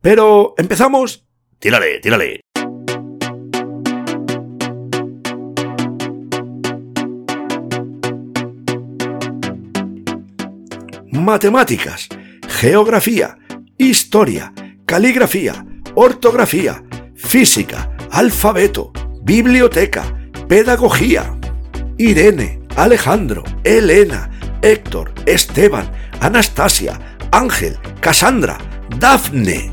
[0.00, 1.26] Pero empezamos.
[1.58, 2.40] Tírale, tírale.
[11.12, 12.08] Matemáticas,
[12.48, 13.36] geografía,
[13.76, 14.54] historia,
[14.86, 15.64] caligrafía,
[15.94, 16.82] ortografía,
[17.14, 21.38] física, alfabeto, biblioteca, pedagogía.
[21.98, 24.30] Irene, Alejandro, Elena,
[24.62, 26.98] Héctor, Esteban, Anastasia,
[27.30, 28.58] Ángel, Casandra,
[28.98, 29.72] Dafne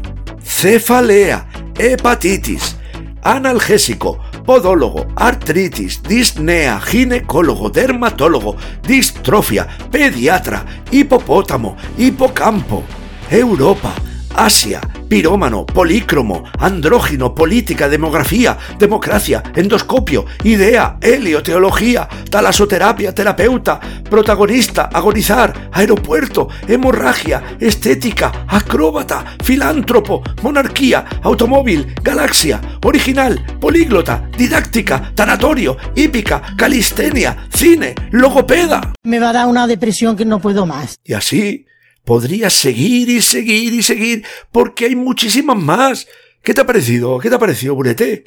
[0.50, 1.48] cefalea,
[1.78, 2.76] hepatitis,
[3.22, 12.84] analgésico, podólogo, artritis, disnea, ginecólogo, dermatólogo, distrofia, pediatra, hipopótamo, hipocampo,
[13.30, 13.94] Europa,
[14.36, 25.70] Asia, pirómano, polícromo, andrógino, política, demografía, democracia, endoscopio, idea, helio, teología, talasoterapia, terapeuta, protagonista, agonizar,
[25.72, 37.96] aeropuerto, hemorragia, estética, acróbata, filántropo, monarquía, automóvil, galaxia, original, políglota, didáctica, tanatorio, hípica, calistenia, cine,
[38.12, 38.94] logopeda.
[39.04, 41.00] Me va a dar una depresión que no puedo más.
[41.04, 41.66] Y así
[42.10, 46.08] podría seguir y seguir y seguir, porque hay muchísimas más.
[46.42, 47.20] ¿Qué te ha parecido?
[47.20, 48.24] ¿Qué te ha parecido, Burete?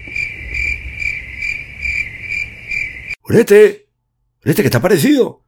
[3.24, 3.88] Burete,
[4.40, 5.42] Burete, ¿qué te ha parecido?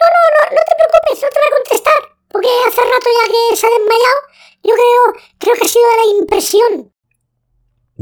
[0.00, 2.16] No, no, no, no te preocupes, no te voy a contestar.
[2.26, 4.20] Porque hace rato ya que se ha desmayado,
[4.64, 6.89] yo creo, creo que ha sido la impresión.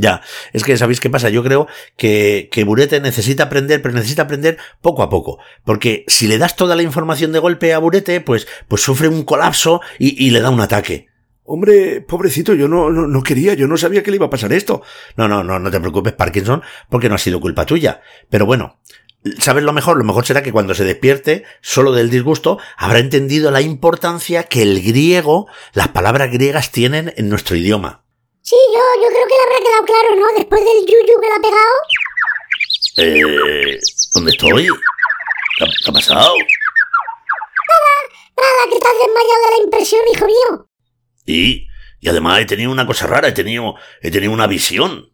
[0.01, 0.23] Ya,
[0.53, 4.57] es que sabéis qué pasa, yo creo que, que Burete necesita aprender, pero necesita aprender
[4.81, 8.47] poco a poco, porque si le das toda la información de golpe a Burete, pues,
[8.69, 11.09] pues sufre un colapso y, y le da un ataque.
[11.43, 14.53] Hombre, pobrecito, yo no, no, no quería, yo no sabía que le iba a pasar
[14.53, 14.83] esto.
[15.17, 18.01] No, no, no, no te preocupes, Parkinson, porque no ha sido culpa tuya.
[18.31, 18.79] Pero bueno,
[19.41, 19.97] ¿sabes lo mejor?
[19.97, 24.63] Lo mejor será que cuando se despierte, solo del disgusto, habrá entendido la importancia que
[24.63, 28.05] el griego, las palabras griegas tienen en nuestro idioma.
[28.49, 30.39] Sí, yo, yo creo que le habrá quedado claro, ¿no?
[30.39, 31.77] Después del yuyu que le ha pegado.
[32.97, 33.79] Eh,
[34.15, 34.65] ¿Dónde estoy?
[35.59, 36.35] ¿Qué ha, qué ha pasado?
[38.39, 40.69] Nada, que te has desmayado de la impresión, hijo mío.
[41.27, 41.69] Y,
[42.01, 45.13] y además he tenido una cosa rara, he tenido, he tenido una visión.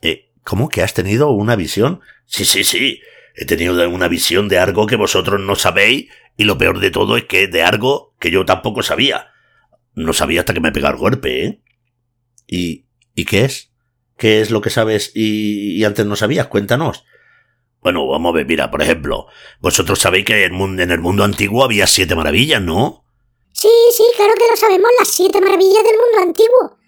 [0.00, 2.00] Eh, ¿Cómo que has tenido una visión?
[2.24, 3.02] Sí, sí, sí.
[3.34, 7.18] He tenido una visión de algo que vosotros no sabéis y lo peor de todo
[7.18, 9.30] es que de algo que yo tampoco sabía.
[9.92, 11.61] No sabía hasta que me pegó el golpe, ¿eh?
[12.52, 12.84] ¿Y,
[13.14, 13.72] ¿Y qué es?
[14.18, 16.48] ¿Qué es lo que sabes y, y antes no sabías?
[16.48, 17.06] Cuéntanos.
[17.80, 19.26] Bueno, vamos a ver, mira, por ejemplo,
[19.58, 23.06] vosotros sabéis que en el mundo, en el mundo antiguo había siete maravillas, ¿no?
[23.54, 26.78] Sí, sí, claro que lo sabemos, las siete maravillas del mundo antiguo.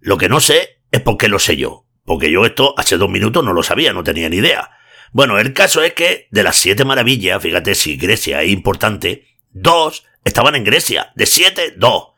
[0.00, 1.86] Lo que no sé es por qué lo sé yo.
[2.04, 4.70] Porque yo esto hace dos minutos no lo sabía, no tenía ni idea.
[5.12, 10.04] Bueno, el caso es que de las siete maravillas, fíjate si Grecia es importante, dos
[10.24, 11.12] estaban en Grecia.
[11.14, 12.09] De siete, dos.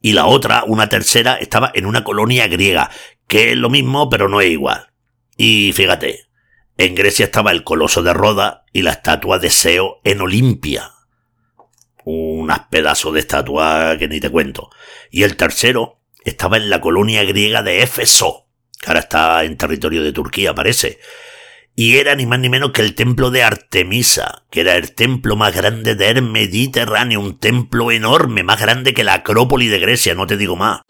[0.00, 2.90] Y la otra, una tercera, estaba en una colonia griega,
[3.26, 4.90] que es lo mismo pero no es igual.
[5.36, 6.28] Y fíjate,
[6.76, 10.92] en Grecia estaba el coloso de Roda y la estatua de Seo en Olimpia.
[12.04, 14.70] Unas pedazos de estatua que ni te cuento.
[15.10, 18.46] Y el tercero estaba en la colonia griega de Éfeso,
[18.80, 21.00] que ahora está en territorio de Turquía, parece.
[21.80, 25.36] Y era ni más ni menos que el templo de Artemisa, que era el templo
[25.36, 30.26] más grande del Mediterráneo, un templo enorme, más grande que la Acrópoli de Grecia, no
[30.26, 30.80] te digo más.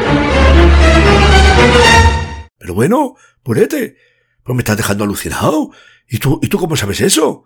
[2.56, 3.98] Pero bueno, Burete,
[4.42, 5.72] pues me estás dejando alucinado.
[6.08, 7.44] ¿Y tú, ¿Y tú cómo sabes eso?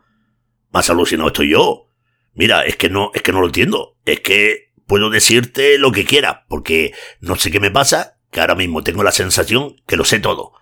[0.71, 1.91] Más alucinado estoy yo.
[2.35, 3.99] Mira, es que no, es que no lo entiendo.
[4.05, 8.55] Es que puedo decirte lo que quiera, porque no sé qué me pasa, que ahora
[8.55, 10.53] mismo tengo la sensación que lo sé todo.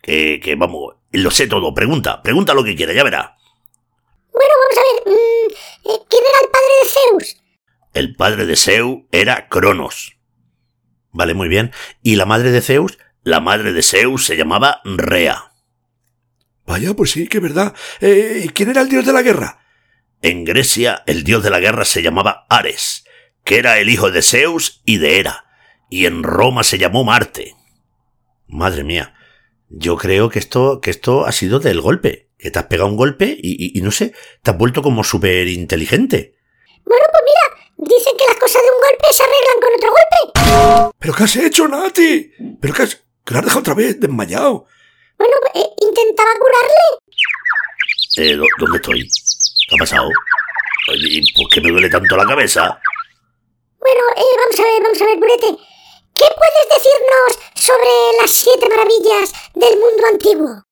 [0.00, 1.74] Que, que vamos, lo sé todo.
[1.74, 3.36] Pregunta, pregunta lo que quiera, ya verá.
[4.32, 5.14] Bueno, vamos a ver.
[5.14, 7.36] mm, eh, ¿Quién era el padre de Zeus?
[7.92, 10.16] El padre de Zeus era Cronos.
[11.12, 11.72] Vale, muy bien.
[12.02, 12.98] ¿Y la madre de Zeus?
[13.22, 15.52] La madre de Zeus se llamaba Rea.
[16.66, 17.74] Vaya, pues sí, que verdad.
[18.00, 19.60] Eh, ¿Y quién era el dios de la guerra?
[20.22, 23.04] En Grecia, el dios de la guerra se llamaba Ares,
[23.44, 25.44] que era el hijo de Zeus y de Hera,
[25.90, 27.54] y en Roma se llamó Marte.
[28.48, 29.14] Madre mía.
[29.76, 32.30] Yo creo que esto, que esto ha sido del golpe.
[32.38, 34.12] Que te has pegado un golpe y, y- y no sé,
[34.42, 36.34] te has vuelto como súper inteligente.
[36.84, 40.92] Bueno, pues mira, dicen que las cosas de un golpe se arreglan con otro golpe.
[40.98, 42.32] ¿Pero qué has hecho, Nati?
[42.60, 43.00] ¿Pero qué has...?
[43.24, 44.66] Que lo has dejado otra vez desmayado.
[45.16, 46.84] Bueno, eh, intentaba curarle.
[48.18, 49.08] Eh, ¿dó- ¿Dónde estoy?
[49.68, 50.08] ¿Qué ha pasado?
[50.90, 52.78] Oye, ¿y por qué me duele tanto la cabeza?
[53.78, 55.56] Bueno, eh, vamos a ver, vamos a ver, Burete.
[56.14, 57.90] ¿Qué puedes decirnos sobre
[58.20, 60.62] las siete maravillas del mundo antiguo?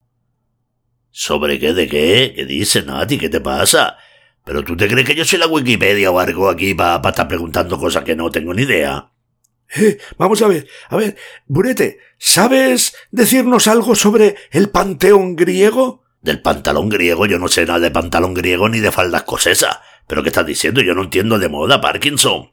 [1.10, 1.72] ¿Sobre qué?
[1.72, 2.32] ¿De qué?
[2.34, 3.18] ¿Qué dices, Nati?
[3.18, 3.96] ¿Qué te pasa?
[4.44, 7.78] ¿Pero tú te crees que yo soy la Wikipedia o algo aquí para estar preguntando
[7.78, 9.10] cosas que no tengo ni idea?
[9.74, 11.16] Eh, vamos a ver, a ver,
[11.46, 16.04] Burete, ¿sabes decirnos algo sobre el panteón griego?
[16.20, 19.78] Del pantalón griego, yo no sé nada de pantalón griego ni de faldas cosesas.
[20.06, 20.82] ¿Pero qué estás diciendo?
[20.82, 22.52] Yo no entiendo de moda, Parkinson.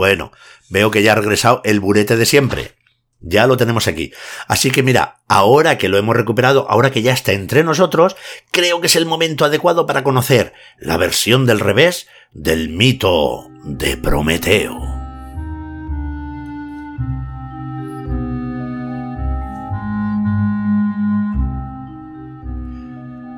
[0.00, 0.32] Bueno,
[0.70, 2.72] veo que ya ha regresado el burete de siempre.
[3.20, 4.14] Ya lo tenemos aquí.
[4.48, 8.16] Así que mira, ahora que lo hemos recuperado, ahora que ya está entre nosotros,
[8.50, 13.98] creo que es el momento adecuado para conocer la versión del revés del mito de
[13.98, 14.78] Prometeo.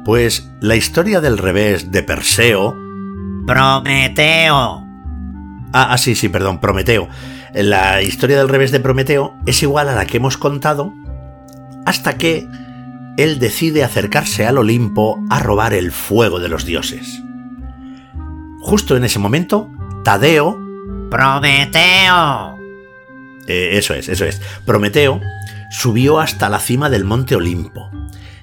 [0.04, 2.76] Pues la historia del revés de Perseo
[3.48, 4.91] Prometeo.
[5.72, 7.08] Ah, ah, sí, sí, perdón, Prometeo.
[7.54, 10.92] La historia del revés de Prometeo es igual a la que hemos contado
[11.86, 12.46] hasta que
[13.16, 17.22] él decide acercarse al Olimpo a robar el fuego de los dioses.
[18.60, 19.70] Justo en ese momento,
[20.04, 20.58] Tadeo...
[21.10, 22.56] Prometeo.
[23.46, 24.40] Eh, eso es, eso es.
[24.64, 25.20] Prometeo
[25.70, 27.90] subió hasta la cima del monte Olimpo,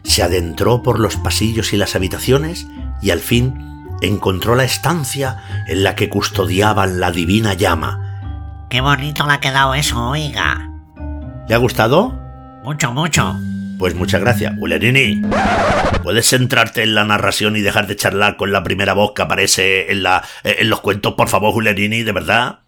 [0.03, 2.67] se adentró por los pasillos y las habitaciones
[3.01, 3.68] y al fin
[4.01, 5.37] encontró la estancia
[5.67, 8.67] en la que custodiaban la divina llama.
[8.69, 10.69] Qué bonito le ha quedado eso, oiga.
[11.47, 12.13] ¿Le ha gustado?
[12.63, 13.35] Mucho, mucho.
[13.79, 15.21] Pues muchas gracias, Ulerini.
[16.03, 19.91] ¿Puedes centrarte en la narración y dejar de charlar con la primera voz que aparece
[19.91, 22.59] en, la, en los cuentos, por favor, Ulerini, de verdad?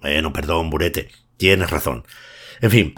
[0.00, 1.08] Bueno, perdón, Burete.
[1.36, 2.04] Tienes razón.
[2.60, 2.94] En fin.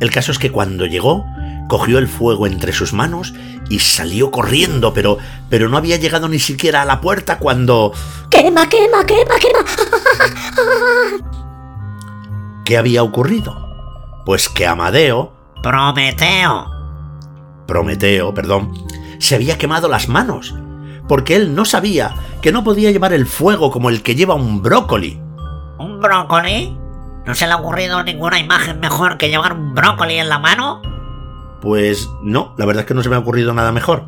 [0.00, 1.26] El caso es que cuando llegó,
[1.68, 3.34] cogió el fuego entre sus manos
[3.68, 5.18] y salió corriendo, pero,
[5.50, 7.92] pero no había llegado ni siquiera a la puerta cuando...
[8.30, 9.64] ¡Quema, quema, quema, quema!
[12.64, 13.66] ¿Qué había ocurrido?
[14.24, 15.32] Pues que Amadeo...
[15.62, 16.70] Prometeo.
[17.66, 18.72] Prometeo, perdón,
[19.18, 20.54] se había quemado las manos,
[21.08, 24.62] porque él no sabía que no podía llevar el fuego como el que lleva un
[24.62, 25.20] brócoli.
[25.78, 26.78] ¿Un brócoli?
[27.24, 30.80] ¿No se le ha ocurrido ninguna imagen mejor que llevar un brócoli en la mano?
[31.66, 34.04] Pues no, la verdad es que no se me ha ocurrido nada mejor.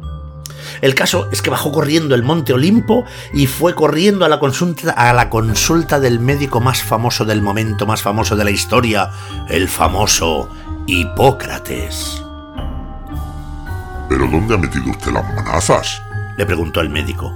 [0.80, 3.04] El caso es que bajó corriendo el monte Olimpo
[3.34, 7.84] y fue corriendo a la consulta, a la consulta del médico más famoso del momento,
[7.84, 9.10] más famoso de la historia,
[9.48, 10.48] el famoso
[10.86, 12.22] Hipócrates.
[14.08, 16.00] ¿Pero dónde ha metido usted las manazas?
[16.36, 17.32] Le preguntó el médico.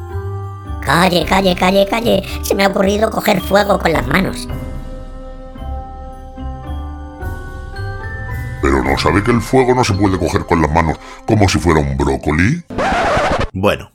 [0.83, 2.23] Calle, calle, calle, calle.
[2.43, 4.47] Se me ha ocurrido coger fuego con las manos.
[8.63, 10.97] ¿Pero no sabe que el fuego no se puede coger con las manos
[11.27, 12.63] como si fuera un brócoli?
[13.53, 13.91] Bueno,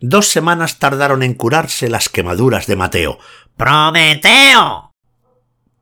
[0.00, 3.18] dos semanas tardaron en curarse las quemaduras de Mateo.
[3.56, 4.92] Prometeo.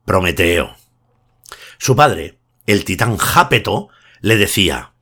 [0.04, 0.74] Prometeo.
[1.78, 3.88] Su padre, el titán Jápeto,
[4.20, 4.92] le decía,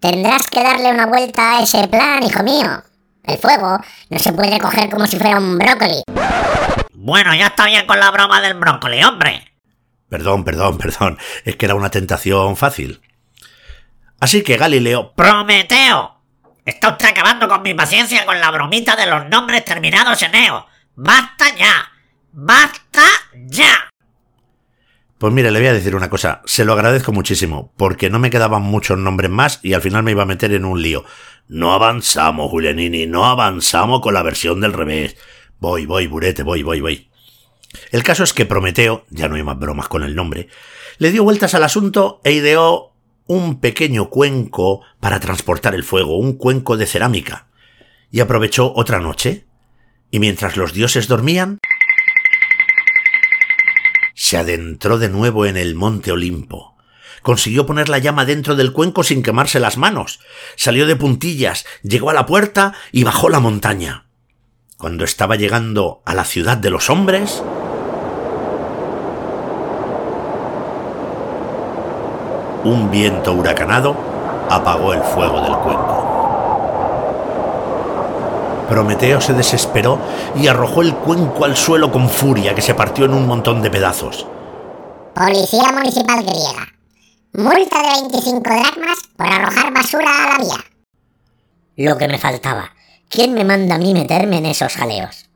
[0.00, 2.82] Tendrás que darle una vuelta a ese plan, hijo mío.
[3.22, 3.78] El fuego
[4.10, 6.02] no se puede coger como si fuera un brócoli.
[6.92, 9.53] Bueno, ya está bien con la broma del brócoli, hombre.
[10.14, 13.00] Perdón, perdón, perdón, es que era una tentación fácil.
[14.20, 15.12] Así que Galileo...
[15.12, 16.20] Prometeo.
[16.64, 20.68] Está usted acabando con mi paciencia con la bromita de los nombres terminados en eo.
[20.94, 21.90] ¡Basta ya!
[22.30, 23.02] ¡Basta
[23.34, 23.90] ya!
[25.18, 28.30] Pues mire, le voy a decir una cosa, se lo agradezco muchísimo, porque no me
[28.30, 31.04] quedaban muchos nombres más y al final me iba a meter en un lío.
[31.48, 35.16] No avanzamos, Julianini, no avanzamos con la versión del revés.
[35.58, 37.10] Voy, voy, burete, voy, voy, voy.
[37.90, 40.48] El caso es que Prometeo, ya no hay más bromas con el nombre,
[40.98, 42.92] le dio vueltas al asunto e ideó
[43.26, 47.46] un pequeño cuenco para transportar el fuego, un cuenco de cerámica.
[48.10, 49.46] Y aprovechó otra noche,
[50.10, 51.58] y mientras los dioses dormían,
[54.14, 56.76] se adentró de nuevo en el monte Olimpo.
[57.22, 60.20] Consiguió poner la llama dentro del cuenco sin quemarse las manos.
[60.56, 64.06] Salió de puntillas, llegó a la puerta y bajó la montaña.
[64.76, 67.42] Cuando estaba llegando a la ciudad de los hombres,
[72.64, 73.94] un viento huracanado
[74.50, 76.04] apagó el fuego del cuenco.
[78.68, 79.98] Prometeo se desesperó
[80.34, 83.70] y arrojó el cuenco al suelo con furia que se partió en un montón de
[83.70, 84.26] pedazos.
[85.14, 86.68] Policía Municipal Griega.
[87.34, 90.64] Multa de 25 dracmas por arrojar basura a la vía.
[91.76, 92.70] Lo que me faltaba.
[93.08, 95.28] ¿Quién me manda a mí meterme en esos jaleos?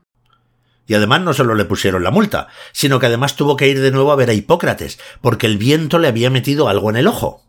[0.89, 3.91] Y además no solo le pusieron la multa, sino que además tuvo que ir de
[3.91, 7.43] nuevo a ver a Hipócrates, porque el viento le había metido algo en el ojo.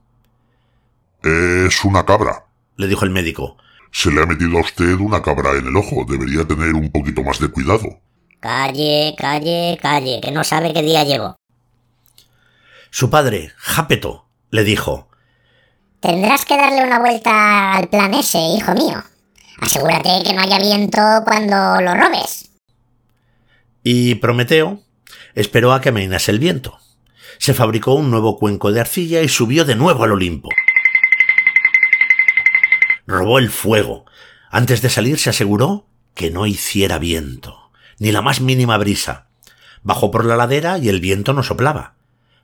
[1.23, 2.45] Es una cabra.
[2.77, 3.57] Le dijo el médico.
[3.93, 6.05] Se le ha metido a usted una cabra en el ojo.
[6.07, 7.99] Debería tener un poquito más de cuidado.
[8.41, 11.37] Calle, calle, calle, que no sabe qué día llevo.
[12.91, 15.09] Su padre, Jápeto, le dijo.
[16.01, 19.03] Tendrás que darle una vuelta al plan ese, hijo mío.
[19.63, 22.50] Asegúrate que no haya viento cuando lo robes.
[23.83, 24.83] Y Prometeo
[25.35, 26.79] esperó a que amainase el viento.
[27.39, 30.51] Se fabricó un nuevo cuenco de arcilla y subió de nuevo al Olimpo.
[33.07, 34.05] Robó el fuego.
[34.51, 39.29] Antes de salir se aseguró que no hiciera viento, ni la más mínima brisa.
[39.83, 41.95] Bajó por la ladera y el viento no soplaba.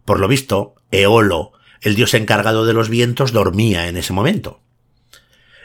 [0.05, 4.61] Por lo visto, Eolo, el dios encargado de los vientos, dormía en ese momento.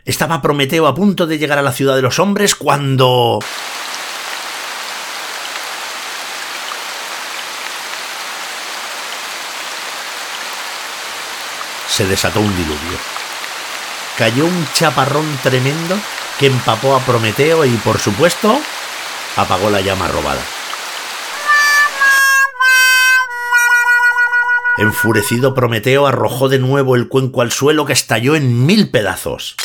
[0.04, 3.40] Estaba Prometeo a punto de llegar a la ciudad de los hombres cuando...
[11.92, 12.98] se desató un diluvio.
[14.18, 16.00] Cayó un chaparrón tremendo
[16.40, 18.60] que empapó a Prometeo y, por supuesto,
[19.36, 20.42] apagó la llama robada.
[24.78, 29.56] Enfurecido Prometeo arrojó de nuevo el cuenco al suelo que estalló en mil pedazos.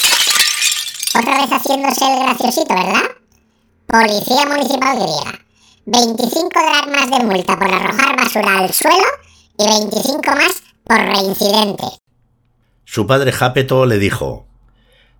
[1.14, 3.02] Otra vez haciéndose el graciosito, ¿verdad?
[3.86, 5.40] Policía Municipal griega.
[5.86, 9.06] 25 dracmas de multa por arrojar basura al suelo
[9.58, 11.84] y 25 más por reincidente.
[12.86, 14.46] Su padre Jápeto le dijo,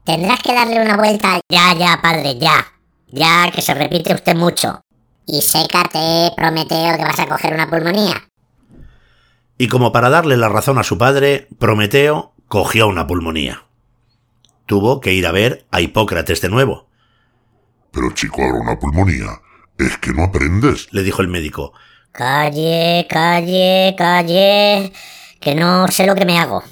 [0.05, 1.41] Tendrás que darle una vuelta.
[1.51, 2.65] Ya, ya, padre, ya.
[3.09, 4.81] Ya, que se repite usted mucho.
[5.27, 8.23] Y sécate, Prometeo, que vas a coger una pulmonía.
[9.59, 13.65] y como para darle la razón a su padre, Prometeo cogió una pulmonía.
[14.67, 16.89] Tuvo que ir a ver a Hipócrates de nuevo.
[17.91, 19.41] Pero chico, ahora una pulmonía.
[19.79, 20.89] Es que no aprendes.
[20.93, 21.73] Le dijo el médico.
[22.13, 24.93] Calle, calle, calle.
[25.41, 26.63] Que no sé lo que me hago.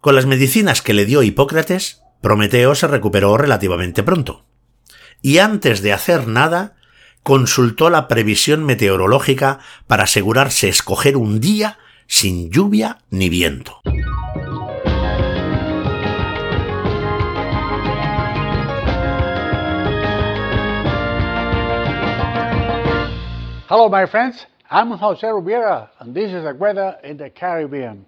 [0.00, 4.46] Con las medicinas que le dio Hipócrates, Prometeo se recuperó relativamente pronto.
[5.20, 6.76] Y antes de hacer nada,
[7.22, 11.76] consultó la previsión meteorológica para asegurarse escoger un día
[12.06, 13.82] sin lluvia ni viento.
[23.68, 24.46] Hello, my friends.
[24.70, 28.06] I'm Jose Rubiera, and this is the weather in the Caribbean.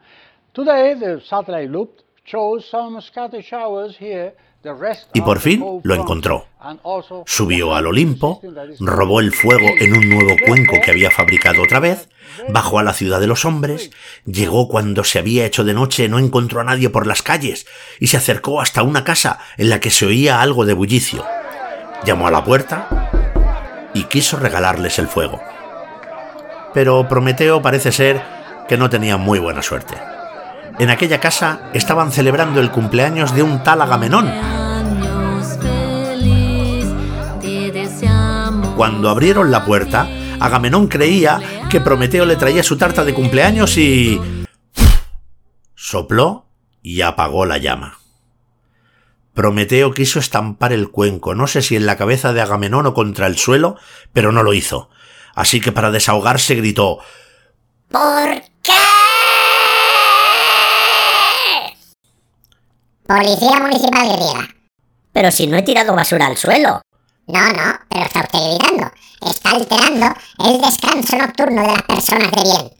[0.54, 4.34] Today, the satellite loop shows some scattered showers here.
[4.62, 6.46] The rest Y por fin lo encontró.
[7.24, 8.40] Subió al Olimpo,
[8.78, 12.10] robó el fuego en un nuevo cuenco que había fabricado otra vez,
[12.50, 13.90] bajó a la ciudad de los hombres,
[14.26, 17.66] llegó cuando se había hecho de noche, no encontró a nadie por las calles
[17.98, 21.24] y se acercó hasta una casa en la que se oía algo de bullicio.
[22.04, 23.10] Llamó a la puerta
[23.94, 25.40] y quiso regalarles el fuego.
[26.74, 28.22] Pero Prometeo parece ser
[28.68, 29.96] que no tenía muy buena suerte.
[30.78, 34.32] En aquella casa estaban celebrando el cumpleaños de un tal Agamenón,
[38.76, 40.08] Cuando abrieron la puerta,
[40.40, 44.20] Agamenón creía que Prometeo le traía su tarta de cumpleaños y...
[45.74, 46.46] sopló
[46.82, 47.98] y apagó la llama.
[49.34, 53.26] Prometeo quiso estampar el cuenco, no sé si en la cabeza de Agamenón o contra
[53.26, 53.76] el suelo,
[54.12, 54.90] pero no lo hizo.
[55.34, 56.98] Así que para desahogarse gritó
[57.88, 58.72] ¿Por qué?
[63.06, 64.48] Policía Municipal griega.
[65.12, 66.82] Pero si no he tirado basura al suelo.
[67.26, 68.90] No, no, pero está usted gritando.
[69.20, 70.06] Está alterando
[70.38, 72.70] el descanso nocturno de las personas de bien.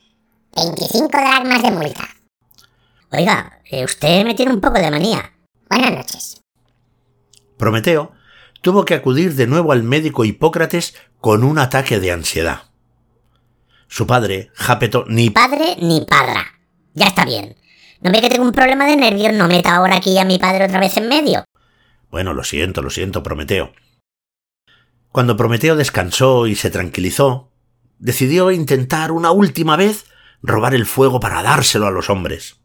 [0.57, 2.09] 25 dracmas de multa.
[3.11, 5.33] Oiga, eh, usted me tiene un poco de manía.
[5.69, 6.41] Buenas noches.
[7.59, 8.13] Prometeo
[8.63, 12.63] tuvo que acudir de nuevo al médico Hipócrates con un ataque de ansiedad.
[13.89, 16.47] Su padre, Jápeto, ni Padre ni parra.
[16.95, 17.57] Ya está bien.
[18.03, 19.33] ¿No ve que tengo un problema de nervios?
[19.33, 21.45] No meta ahora aquí a mi padre otra vez en medio.
[22.11, 23.73] Bueno, lo siento, lo siento, Prometeo.
[25.13, 27.53] Cuando Prometeo descansó y se tranquilizó,
[28.01, 30.07] decidió intentar una última vez
[30.43, 32.61] robar el fuego para dárselo a los hombres.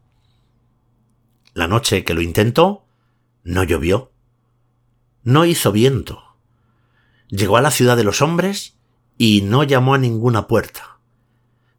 [1.54, 2.88] La noche que lo intentó,
[3.44, 4.12] no llovió.
[5.24, 6.24] No hizo viento.
[7.30, 8.78] Llegó a la ciudad de los hombres
[9.18, 11.00] y no llamó a ninguna puerta.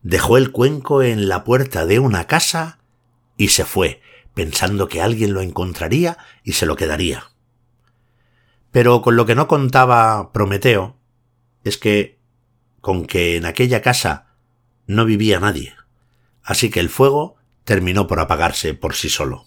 [0.02, 2.77] Dejó el cuenco en la puerta de una casa
[3.38, 4.02] y se fue,
[4.34, 7.30] pensando que alguien lo encontraría y se lo quedaría.
[8.70, 10.98] Pero con lo que no contaba Prometeo
[11.64, 12.18] es que
[12.82, 14.34] con que en aquella casa
[14.86, 15.74] no vivía nadie.
[16.42, 19.44] Así que el fuego terminó por apagarse por sí solo.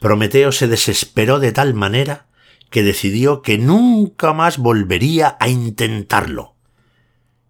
[0.00, 2.26] Prometeo se desesperó de tal manera
[2.70, 6.54] que decidió que nunca más volvería a intentarlo.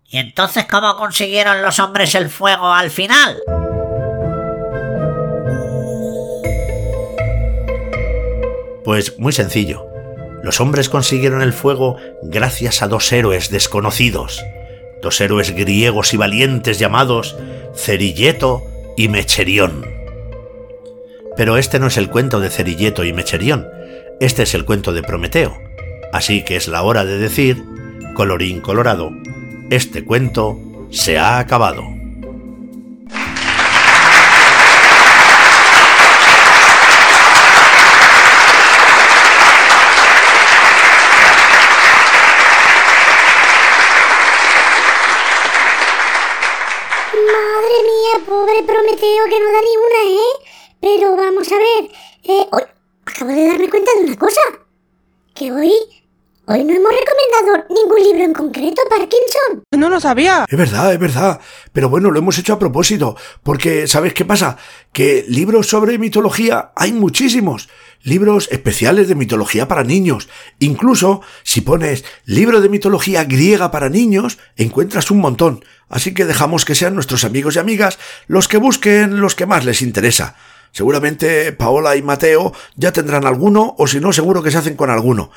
[0.05, 3.39] ¿Y entonces cómo consiguieron los hombres el fuego al final?
[8.87, 9.85] Pues muy sencillo.
[10.45, 14.45] Los hombres consiguieron el fuego gracias a dos héroes desconocidos,
[15.03, 17.37] dos héroes griegos y valientes llamados
[17.75, 18.63] Cerilleto
[18.97, 19.85] y Mecherión.
[21.37, 23.67] Pero este no es el cuento de Cerilleto y Mecherión,
[24.21, 25.59] este es el cuento de Prometeo.
[26.13, 27.65] Así que es la hora de decir,
[28.15, 29.11] colorín colorado,
[29.69, 30.61] este cuento
[30.91, 31.96] se ha acabado.
[54.03, 54.41] Una cosa.
[55.35, 55.73] Que hoy.
[56.49, 59.65] Hoy no hemos recomendado ningún libro en concreto, Parkinson.
[59.73, 60.45] No lo sabía.
[60.49, 61.41] Es verdad, es verdad.
[61.73, 63.17] Pero bueno, lo hemos hecho a propósito.
[63.43, 64.57] Porque, ¿sabes qué pasa?
[64.93, 67.69] Que libros sobre mitología hay muchísimos.
[68.05, 70.29] Libros especiales de mitología para niños.
[70.61, 75.65] Incluso, si pones libro de mitología griega para niños, encuentras un montón.
[75.89, 79.65] Así que dejamos que sean nuestros amigos y amigas los que busquen los que más
[79.65, 80.37] les interesa.
[80.77, 84.91] Seguramente Paola y Mateo ya tendrán alguno, o si no, seguro que se hacen con
[84.91, 85.31] alguno.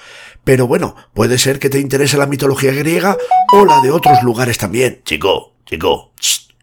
[0.43, 3.15] Pero bueno, puede ser que te interese la mitología griega
[3.53, 4.99] o la de otros lugares también.
[5.05, 6.11] Chico, chico,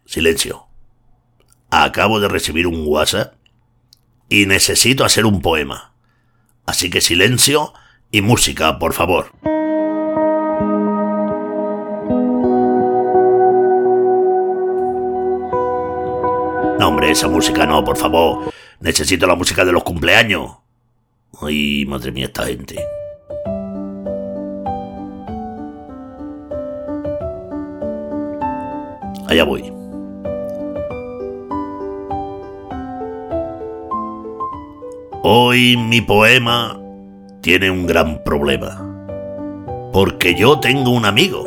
[0.05, 0.67] silencio.
[1.71, 3.33] Acabo de recibir un WhatsApp
[4.29, 5.95] y necesito hacer un poema.
[6.67, 7.73] Así que silencio
[8.11, 9.31] y música, por favor.
[16.79, 18.53] No, hombre, esa música no, por favor.
[18.79, 20.51] Necesito la música de los cumpleaños.
[21.41, 22.77] Ay, madre mía, esta gente.
[29.27, 29.73] Allá voy.
[35.23, 36.79] Hoy mi poema
[37.41, 38.83] tiene un gran problema.
[39.91, 41.45] Porque yo tengo un amigo.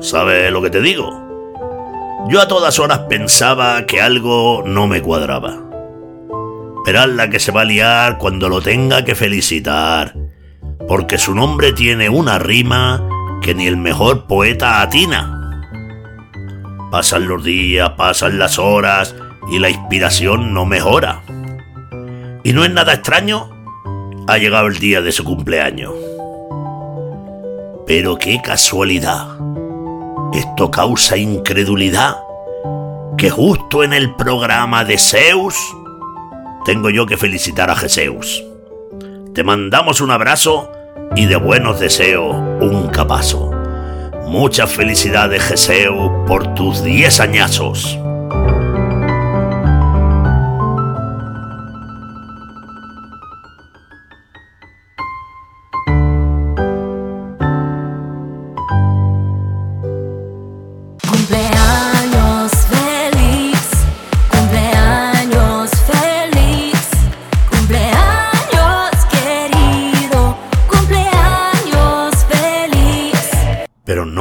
[0.00, 1.10] ¿Sabes lo que te digo?
[2.28, 5.65] Yo a todas horas pensaba que algo no me cuadraba.
[6.86, 10.14] Pero la que se va a liar cuando lo tenga que felicitar.
[10.86, 13.02] Porque su nombre tiene una rima
[13.42, 15.64] que ni el mejor poeta atina.
[16.92, 19.16] Pasan los días, pasan las horas
[19.50, 21.24] y la inspiración no mejora.
[22.44, 23.50] Y no es nada extraño,
[24.28, 25.92] ha llegado el día de su cumpleaños.
[27.84, 29.26] Pero qué casualidad.
[30.32, 32.18] Esto causa incredulidad.
[33.18, 35.56] Que justo en el programa de Zeus
[36.66, 38.42] tengo yo que felicitar a Zeus.
[39.34, 40.72] Te mandamos un abrazo
[41.14, 43.52] y de buenos deseos un capazo.
[44.26, 47.96] Muchas felicidades, Geseu, por tus diez añazos.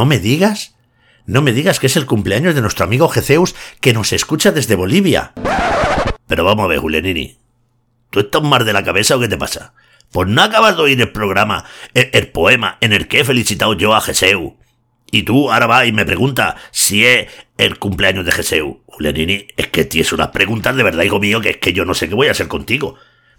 [0.06, 0.76] No me digas,
[1.26, 4.76] no me digas que es el cumpleaños de nuestro amigo Jezeus que nos escucha desde
[4.76, 5.34] Bolivia.
[6.28, 7.40] Pero vamos a ver, Julianini.
[8.12, 9.74] ¿Tú estás mal de la cabeza o qué te pasa?
[10.12, 13.74] Pues no acabas de oír el programa, el, el poema en el que he felicitado
[13.74, 14.58] yo a Jeseu.
[15.10, 17.28] Y tú ahora vas y me preguntas si es
[17.58, 18.84] el cumpleaños de Jeseu.
[18.86, 21.96] Julianini, es que tienes unas preguntas de verdad, hijo mío, que es que yo no
[21.96, 22.94] sé qué voy a hacer contigo.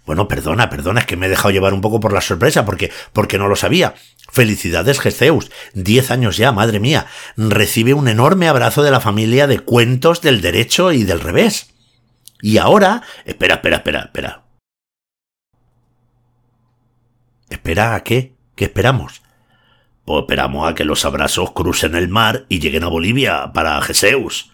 [0.07, 2.91] Bueno, perdona, perdona, es que me he dejado llevar un poco por la sorpresa, porque,
[3.11, 3.93] porque no lo sabía.
[4.31, 5.51] Felicidades, Gezeus.
[5.73, 7.07] Diez años ya, madre mía.
[7.35, 11.73] Recibe un enorme abrazo de la familia de cuentos del derecho y del revés.
[12.41, 13.03] Y ahora.
[13.25, 14.43] Espera, espera, espera, espera.
[17.49, 18.33] ¿Espera a qué?
[18.55, 19.21] ¿Qué esperamos?
[20.05, 24.53] Pues esperamos a que los abrazos crucen el mar y lleguen a Bolivia para Jesús.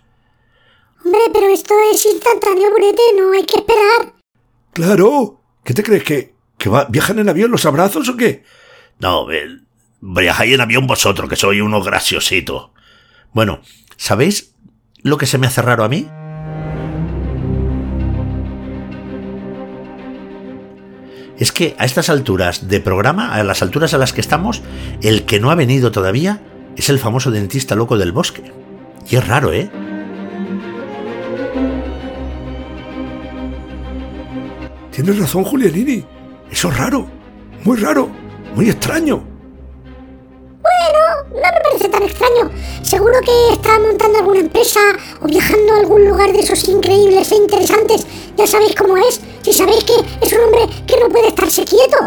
[1.05, 4.13] Hombre, pero esto es instantáneo, Burete, no hay que esperar.
[4.73, 5.42] Claro.
[5.63, 8.43] ¿Qué te crees que, que va, viajan en avión los abrazos o qué?
[8.99, 9.59] No, eh,
[10.01, 12.71] viajáis en avión vosotros, que sois unos graciositos.
[13.31, 13.61] Bueno,
[13.95, 14.53] ¿sabéis
[15.01, 16.07] lo que se me hace raro a mí?
[21.39, 24.61] Es que a estas alturas de programa, a las alturas a las que estamos,
[25.01, 26.41] el que no ha venido todavía
[26.75, 28.43] es el famoso dentista loco del bosque.
[29.09, 29.69] Y es raro, ¿eh?
[34.93, 36.05] Tienes razón, Julianini.
[36.51, 37.07] Eso es raro.
[37.63, 38.09] Muy raro.
[38.53, 39.23] Muy extraño.
[40.61, 42.51] Bueno, no me parece tan extraño.
[42.83, 44.79] Seguro que está montando alguna empresa
[45.19, 48.05] o viajando a algún lugar de esos increíbles e interesantes.
[48.37, 49.19] Ya sabéis cómo es.
[49.41, 49.93] Si sabéis que
[50.25, 51.97] es un hombre que no puede estarse quieto.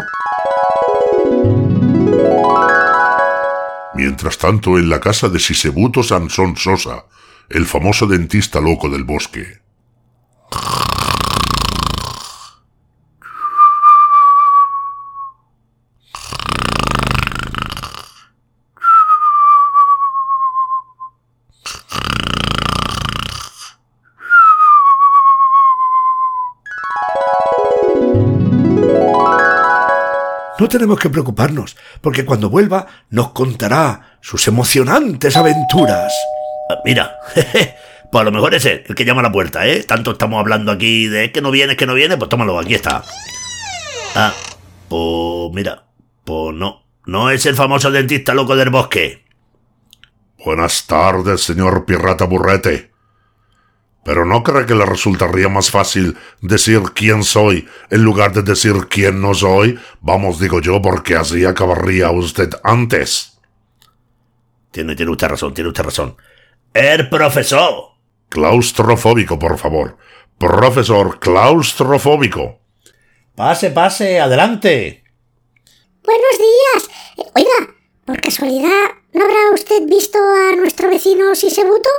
[3.95, 7.05] Mientras tanto, en la casa de Sisebuto Sansón Sosa,
[7.49, 9.66] el famoso dentista loco del bosque.
[30.59, 36.11] No tenemos que preocuparnos, porque cuando vuelva nos contará sus emocionantes aventuras.
[36.69, 37.75] Ah, Mira, jeje,
[38.11, 39.83] pues a lo mejor es él, el que llama a la puerta, ¿eh?
[39.83, 43.03] Tanto estamos hablando aquí de que no viene, que no viene, pues tómalo, aquí está.
[44.15, 44.33] Ah,
[44.89, 45.83] pues mira,
[46.23, 49.25] pues no, No es el famoso dentista loco del bosque.
[50.43, 52.91] Buenas tardes, señor pirata burrete.
[54.07, 58.87] Pero ¿no cree que le resultaría más fácil decir quién soy en lugar de decir
[58.89, 59.77] quién no soy?
[59.99, 63.37] Vamos, digo yo, porque así acabaría usted antes.
[64.71, 66.15] Tiene, tiene usted razón, tiene usted razón.
[66.73, 67.97] El profesor.
[68.29, 69.97] Claustrofóbico, por favor.
[70.37, 72.61] Profesor claustrofóbico.
[73.35, 75.03] Pase, pase, adelante.
[76.01, 76.89] Buenos días.
[77.17, 81.89] Eh, Oiga, por casualidad, ¿no habrá usted visto a nuestro vecino Sisebuto?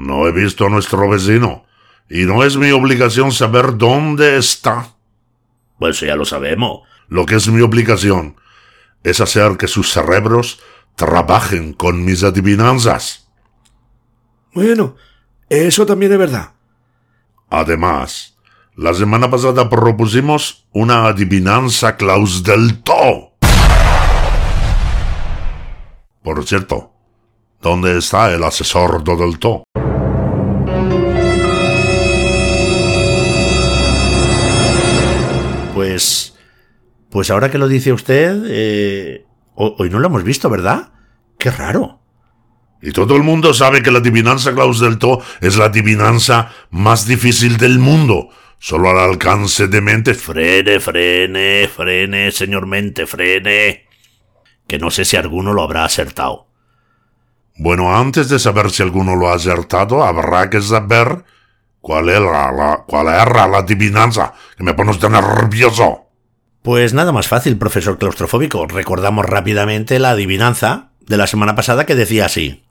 [0.00, 1.64] No he visto a nuestro vecino.
[2.08, 4.94] Y no es mi obligación saber dónde está.
[5.78, 6.80] Pues ya lo sabemos.
[7.08, 8.36] Lo que es mi obligación
[9.04, 10.60] es hacer que sus cerebros
[10.96, 13.28] trabajen con mis adivinanzas.
[14.54, 14.96] Bueno,
[15.48, 16.52] eso también es verdad.
[17.50, 18.38] Además,
[18.76, 23.32] la semana pasada propusimos una adivinanza Klaus del To.
[26.22, 26.92] Por cierto,
[27.60, 29.64] ¿dónde está el asesor do del To?
[36.00, 36.34] Pues.
[37.10, 39.24] Pues ahora que lo dice usted, eh,
[39.54, 40.92] ho- hoy no lo hemos visto, ¿verdad?
[41.38, 42.00] Qué raro.
[42.80, 47.06] Y todo el mundo sabe que la adivinanza Klaus del To es la adivinanza más
[47.06, 48.28] difícil del mundo.
[48.58, 50.14] Solo al alcance de mente.
[50.14, 53.86] Frene, frene, frene, señor mente, frene.
[54.68, 56.46] Que no sé si alguno lo habrá acertado.
[57.56, 61.24] Bueno, antes de saber si alguno lo ha acertado, habrá que saber
[61.80, 66.06] cuál era la, cuál era la adivinanza, que me pone usted nervioso.
[66.62, 68.66] Pues nada más fácil, profesor claustrofóbico.
[68.66, 72.64] Recordamos rápidamente la adivinanza de la semana pasada que decía así.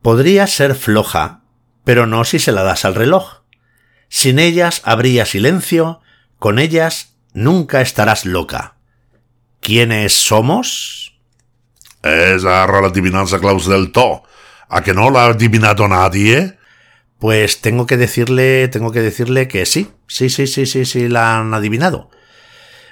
[0.00, 1.40] Podría ser floja,
[1.84, 3.42] pero no si se la das al reloj.
[4.08, 6.00] Sin ellas habría silencio,
[6.38, 8.76] con ellas nunca estarás loca.
[9.60, 11.18] ¿Quiénes somos?
[12.02, 14.22] Esa era la adivinanza Klaus del To.
[14.68, 16.55] ¿A que no la ha adivinado nadie?
[17.18, 21.38] Pues tengo que decirle, tengo que decirle que sí, sí, sí, sí, sí, sí, la
[21.38, 22.10] han adivinado.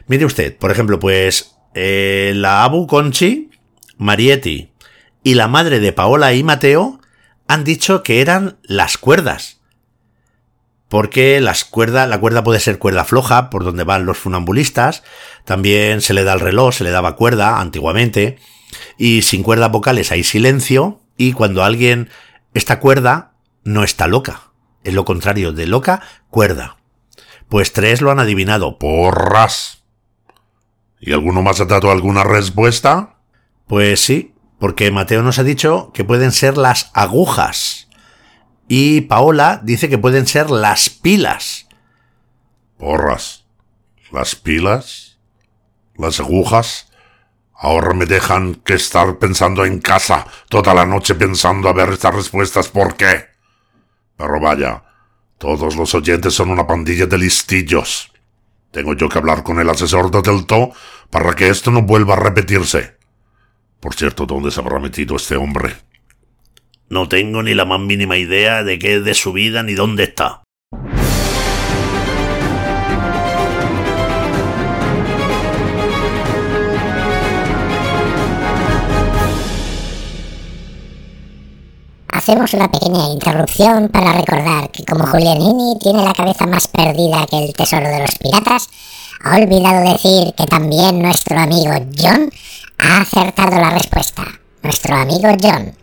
[0.06, 3.50] Mire usted, por ejemplo, pues eh, la Abu Conchi,
[3.98, 4.72] Marietti
[5.22, 7.00] y la madre de Paola y Mateo
[7.48, 9.60] han dicho que eran las cuerdas.
[10.88, 15.02] Porque las cuerdas, la cuerda puede ser cuerda floja, por donde van los funambulistas.
[15.44, 18.38] También se le da el reloj, se le daba cuerda antiguamente.
[18.96, 21.00] Y sin cuerdas vocales hay silencio.
[21.16, 22.10] Y cuando alguien
[22.52, 23.33] está cuerda,
[23.64, 24.52] no está loca.
[24.84, 26.76] Es lo contrario de loca, cuerda.
[27.48, 28.78] Pues tres lo han adivinado.
[28.78, 29.82] Porras.
[31.00, 33.16] ¿Y alguno más ha dado alguna respuesta?
[33.66, 37.88] Pues sí, porque Mateo nos ha dicho que pueden ser las agujas.
[38.68, 41.68] Y Paola dice que pueden ser las pilas.
[42.78, 43.44] Porras.
[44.12, 45.18] Las pilas.
[45.96, 46.90] Las agujas.
[47.52, 52.14] Ahora me dejan que estar pensando en casa toda la noche pensando a ver estas
[52.14, 53.33] respuestas por qué.
[54.16, 54.82] Pero vaya,
[55.38, 58.12] todos los oyentes son una pandilla de listillos.
[58.70, 60.72] Tengo yo que hablar con el asesor de Delto
[61.10, 62.96] para que esto no vuelva a repetirse.
[63.80, 65.74] Por cierto, ¿dónde se habrá metido este hombre?
[66.88, 70.04] No tengo ni la más mínima idea de qué es de su vida ni dónde
[70.04, 70.43] está.
[82.24, 87.44] Hacemos una pequeña interrupción para recordar que como Julianini tiene la cabeza más perdida que
[87.44, 88.70] el tesoro de los piratas,
[89.22, 92.30] ha olvidado decir que también nuestro amigo John
[92.78, 94.24] ha acertado la respuesta.
[94.62, 95.76] Nuestro amigo John.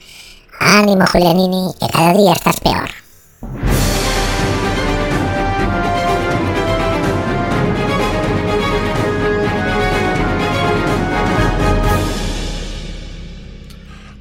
[0.60, 2.90] Ánimo Julianini, que cada día estás peor.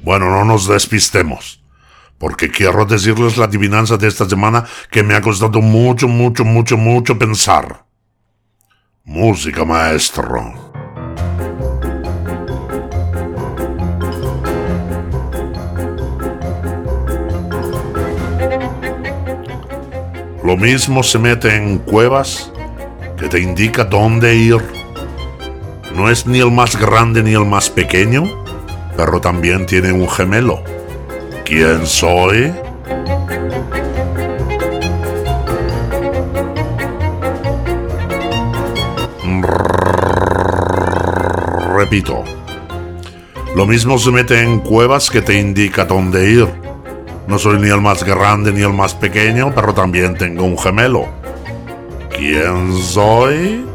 [0.03, 1.60] Bueno, no nos despistemos.
[2.21, 6.77] Porque quiero decirles la adivinanza de esta semana que me ha costado mucho, mucho, mucho,
[6.77, 7.83] mucho pensar.
[9.03, 10.53] Música, maestro.
[20.43, 22.53] Lo mismo se mete en cuevas
[23.17, 24.61] que te indica dónde ir.
[25.95, 28.25] No es ni el más grande ni el más pequeño,
[28.95, 30.80] pero también tiene un gemelo.
[31.53, 32.49] ¿Quién soy?
[41.75, 42.23] Repito.
[43.53, 46.47] Lo mismo se mete en cuevas que te indica dónde ir.
[47.27, 51.09] No soy ni el más grande ni el más pequeño, pero también tengo un gemelo.
[52.17, 53.65] ¿Quién soy?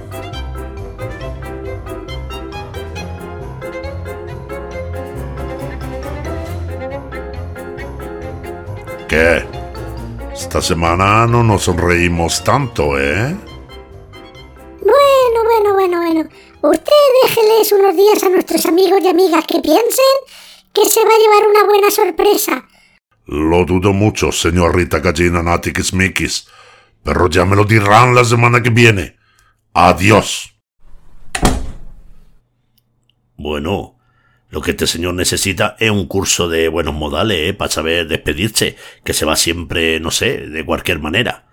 [9.17, 9.43] ¿Qué?
[10.35, 13.35] Esta semana no nos sonreímos tanto, ¿eh?
[14.83, 16.29] Bueno, bueno, bueno, bueno.
[16.61, 20.14] Usted déjeles unos días a nuestros amigos y amigas que piensen
[20.71, 22.69] que se va a llevar una buena sorpresa.
[23.25, 26.49] Lo dudo mucho, señorita Gallina Natikis Mikis.
[27.03, 29.17] Pero ya me lo dirán la semana que viene.
[29.73, 30.55] Adiós.
[33.39, 33.95] Bueno,
[34.57, 37.53] lo que este señor necesita es un curso de buenos modales, ¿eh?
[37.53, 41.45] Para saber despedirse, que se va siempre, no sé, de cualquier manera.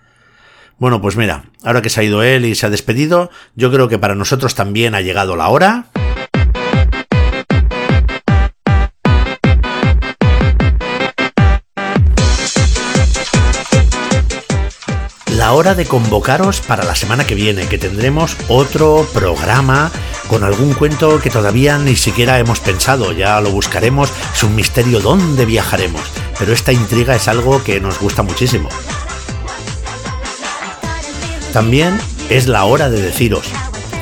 [0.77, 3.89] Bueno, pues mira, ahora que se ha ido él y se ha despedido, yo creo
[3.89, 5.87] que para nosotros también ha llegado la hora.
[15.43, 19.91] La hora de convocaros para la semana que viene, que tendremos otro programa
[20.29, 25.01] con algún cuento que todavía ni siquiera hemos pensado, ya lo buscaremos, es un misterio
[25.01, 26.01] dónde viajaremos,
[26.39, 28.69] pero esta intriga es algo que nos gusta muchísimo.
[31.51, 33.47] También es la hora de deciros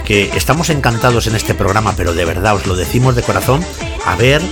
[0.06, 3.66] que estamos encantados en este programa, pero de verdad os lo decimos de corazón,
[4.06, 4.44] haber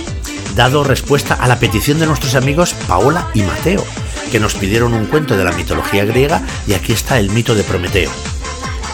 [0.56, 3.84] dado respuesta a la petición de nuestros amigos Paola y Mateo,
[4.30, 7.64] que nos pidieron un cuento de la mitología griega y aquí está el mito de
[7.64, 8.10] Prometeo.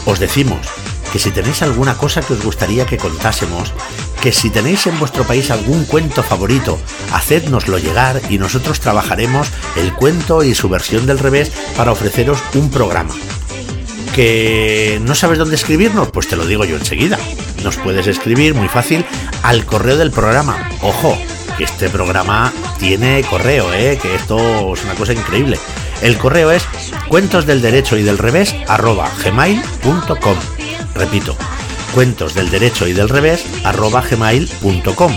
[0.05, 0.66] Os decimos
[1.12, 3.72] que si tenéis alguna cosa que os gustaría que contásemos,
[4.20, 6.78] que si tenéis en vuestro país algún cuento favorito,
[7.12, 12.70] hacednoslo llegar y nosotros trabajaremos el cuento y su versión del revés para ofreceros un
[12.70, 13.14] programa.
[14.14, 16.11] ¿Que no sabes dónde escribirnos?
[16.11, 17.18] Pues te lo digo yo enseguida.
[17.62, 19.05] Nos puedes escribir muy fácil
[19.43, 20.70] al correo del programa.
[20.80, 21.18] Ojo,
[21.65, 23.99] este programa tiene correo, ¿eh?
[24.01, 25.59] que esto es una cosa increíble.
[26.03, 26.67] El correo es
[27.09, 30.37] cuentos del derecho y del revés arroba gmail.com.
[30.95, 31.37] Repito,
[31.95, 35.13] cuentos del derecho y del revés arroba gmail.com.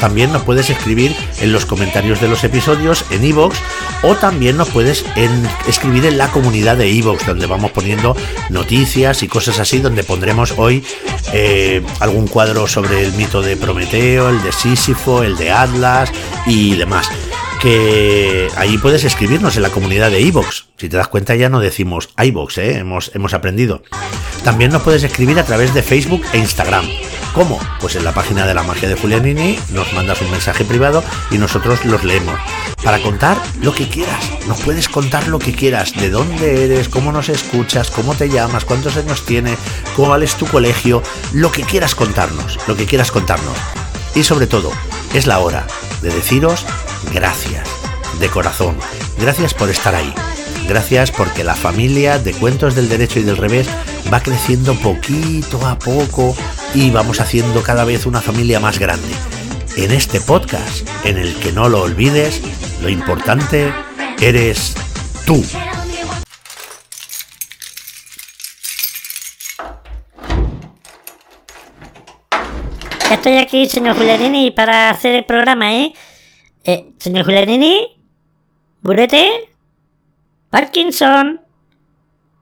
[0.00, 3.56] También nos puedes escribir en los comentarios de los episodios en iVoox
[4.02, 5.04] o también nos puedes
[5.68, 8.16] escribir en la comunidad de iVoox donde vamos poniendo
[8.48, 10.84] noticias y cosas así donde pondremos hoy
[11.32, 16.10] eh, algún cuadro sobre el mito de Prometeo, el de Sísifo, el de Atlas
[16.46, 17.08] y demás.
[17.60, 20.64] Que ahí puedes escribirnos en la comunidad de iVoox.
[20.78, 22.78] Si te das cuenta ya no decimos iVoox, ¿eh?
[22.78, 23.82] hemos, hemos aprendido.
[24.44, 26.86] También nos puedes escribir a través de Facebook e Instagram.
[27.34, 27.60] ¿Cómo?
[27.80, 31.38] Pues en la página de la magia de Julianini nos mandas un mensaje privado y
[31.38, 32.38] nosotros los leemos.
[32.82, 37.12] Para contar lo que quieras, nos puedes contar lo que quieras, de dónde eres, cómo
[37.12, 39.58] nos escuchas, cómo te llamas, cuántos años tienes,
[39.94, 41.02] cuál es tu colegio,
[41.32, 43.56] lo que quieras contarnos, lo que quieras contarnos.
[44.14, 44.72] Y sobre todo,
[45.14, 45.66] es la hora
[46.02, 46.64] de deciros
[47.12, 47.68] gracias,
[48.18, 48.76] de corazón,
[49.18, 50.12] gracias por estar ahí.
[50.68, 53.68] Gracias porque la familia de Cuentos del Derecho y del Revés
[54.12, 56.36] va creciendo poquito a poco
[56.74, 59.08] y vamos haciendo cada vez una familia más grande.
[59.76, 62.40] En este podcast, en el que no lo olvides,
[62.82, 63.72] lo importante
[64.20, 64.74] eres
[65.26, 65.44] tú.
[73.10, 75.92] Estoy aquí, señor Julianini, para hacer el programa, ¿eh?
[76.64, 78.00] eh señor Julianini,
[78.82, 79.49] Burete,
[80.50, 81.40] Parkinson,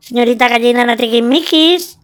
[0.00, 1.98] señorita gallina Natriquimikis.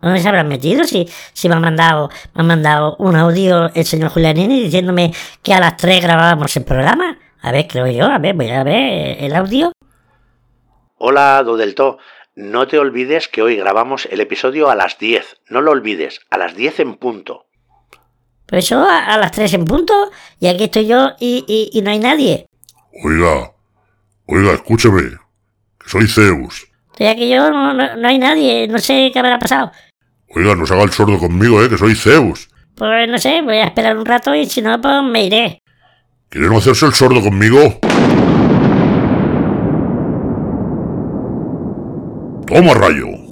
[0.00, 0.84] ¿Dónde se habrán metido?
[0.84, 5.12] Si, si me han mandado, me han mandado un audio el señor Julianini diciéndome
[5.42, 7.18] que a las 3 grabábamos el programa.
[7.42, 9.72] A ver, creo yo, a ver, voy a ver el audio.
[10.98, 11.98] Hola, Dodelto.
[12.34, 15.40] No te olvides que hoy grabamos el episodio a las 10.
[15.48, 17.46] No lo olvides, a las 10 en punto.
[18.46, 21.82] Pues eso a, a las 3 en punto, y aquí estoy yo y, y, y
[21.82, 22.46] no hay nadie.
[23.04, 23.52] Oiga,
[24.26, 25.16] oiga, escúcheme,
[25.86, 26.66] soy Zeus.
[26.92, 29.70] Estoy aquí yo, no, no, no hay nadie, no sé qué habrá pasado.
[30.34, 32.48] Oiga, no se haga el sordo conmigo, eh, que soy Zeus.
[32.74, 35.62] Pues no sé, voy a esperar un rato y si no, pues me iré.
[36.28, 37.78] ¿Quiere no hacerse el sordo conmigo?
[42.46, 43.25] Toma, rayo.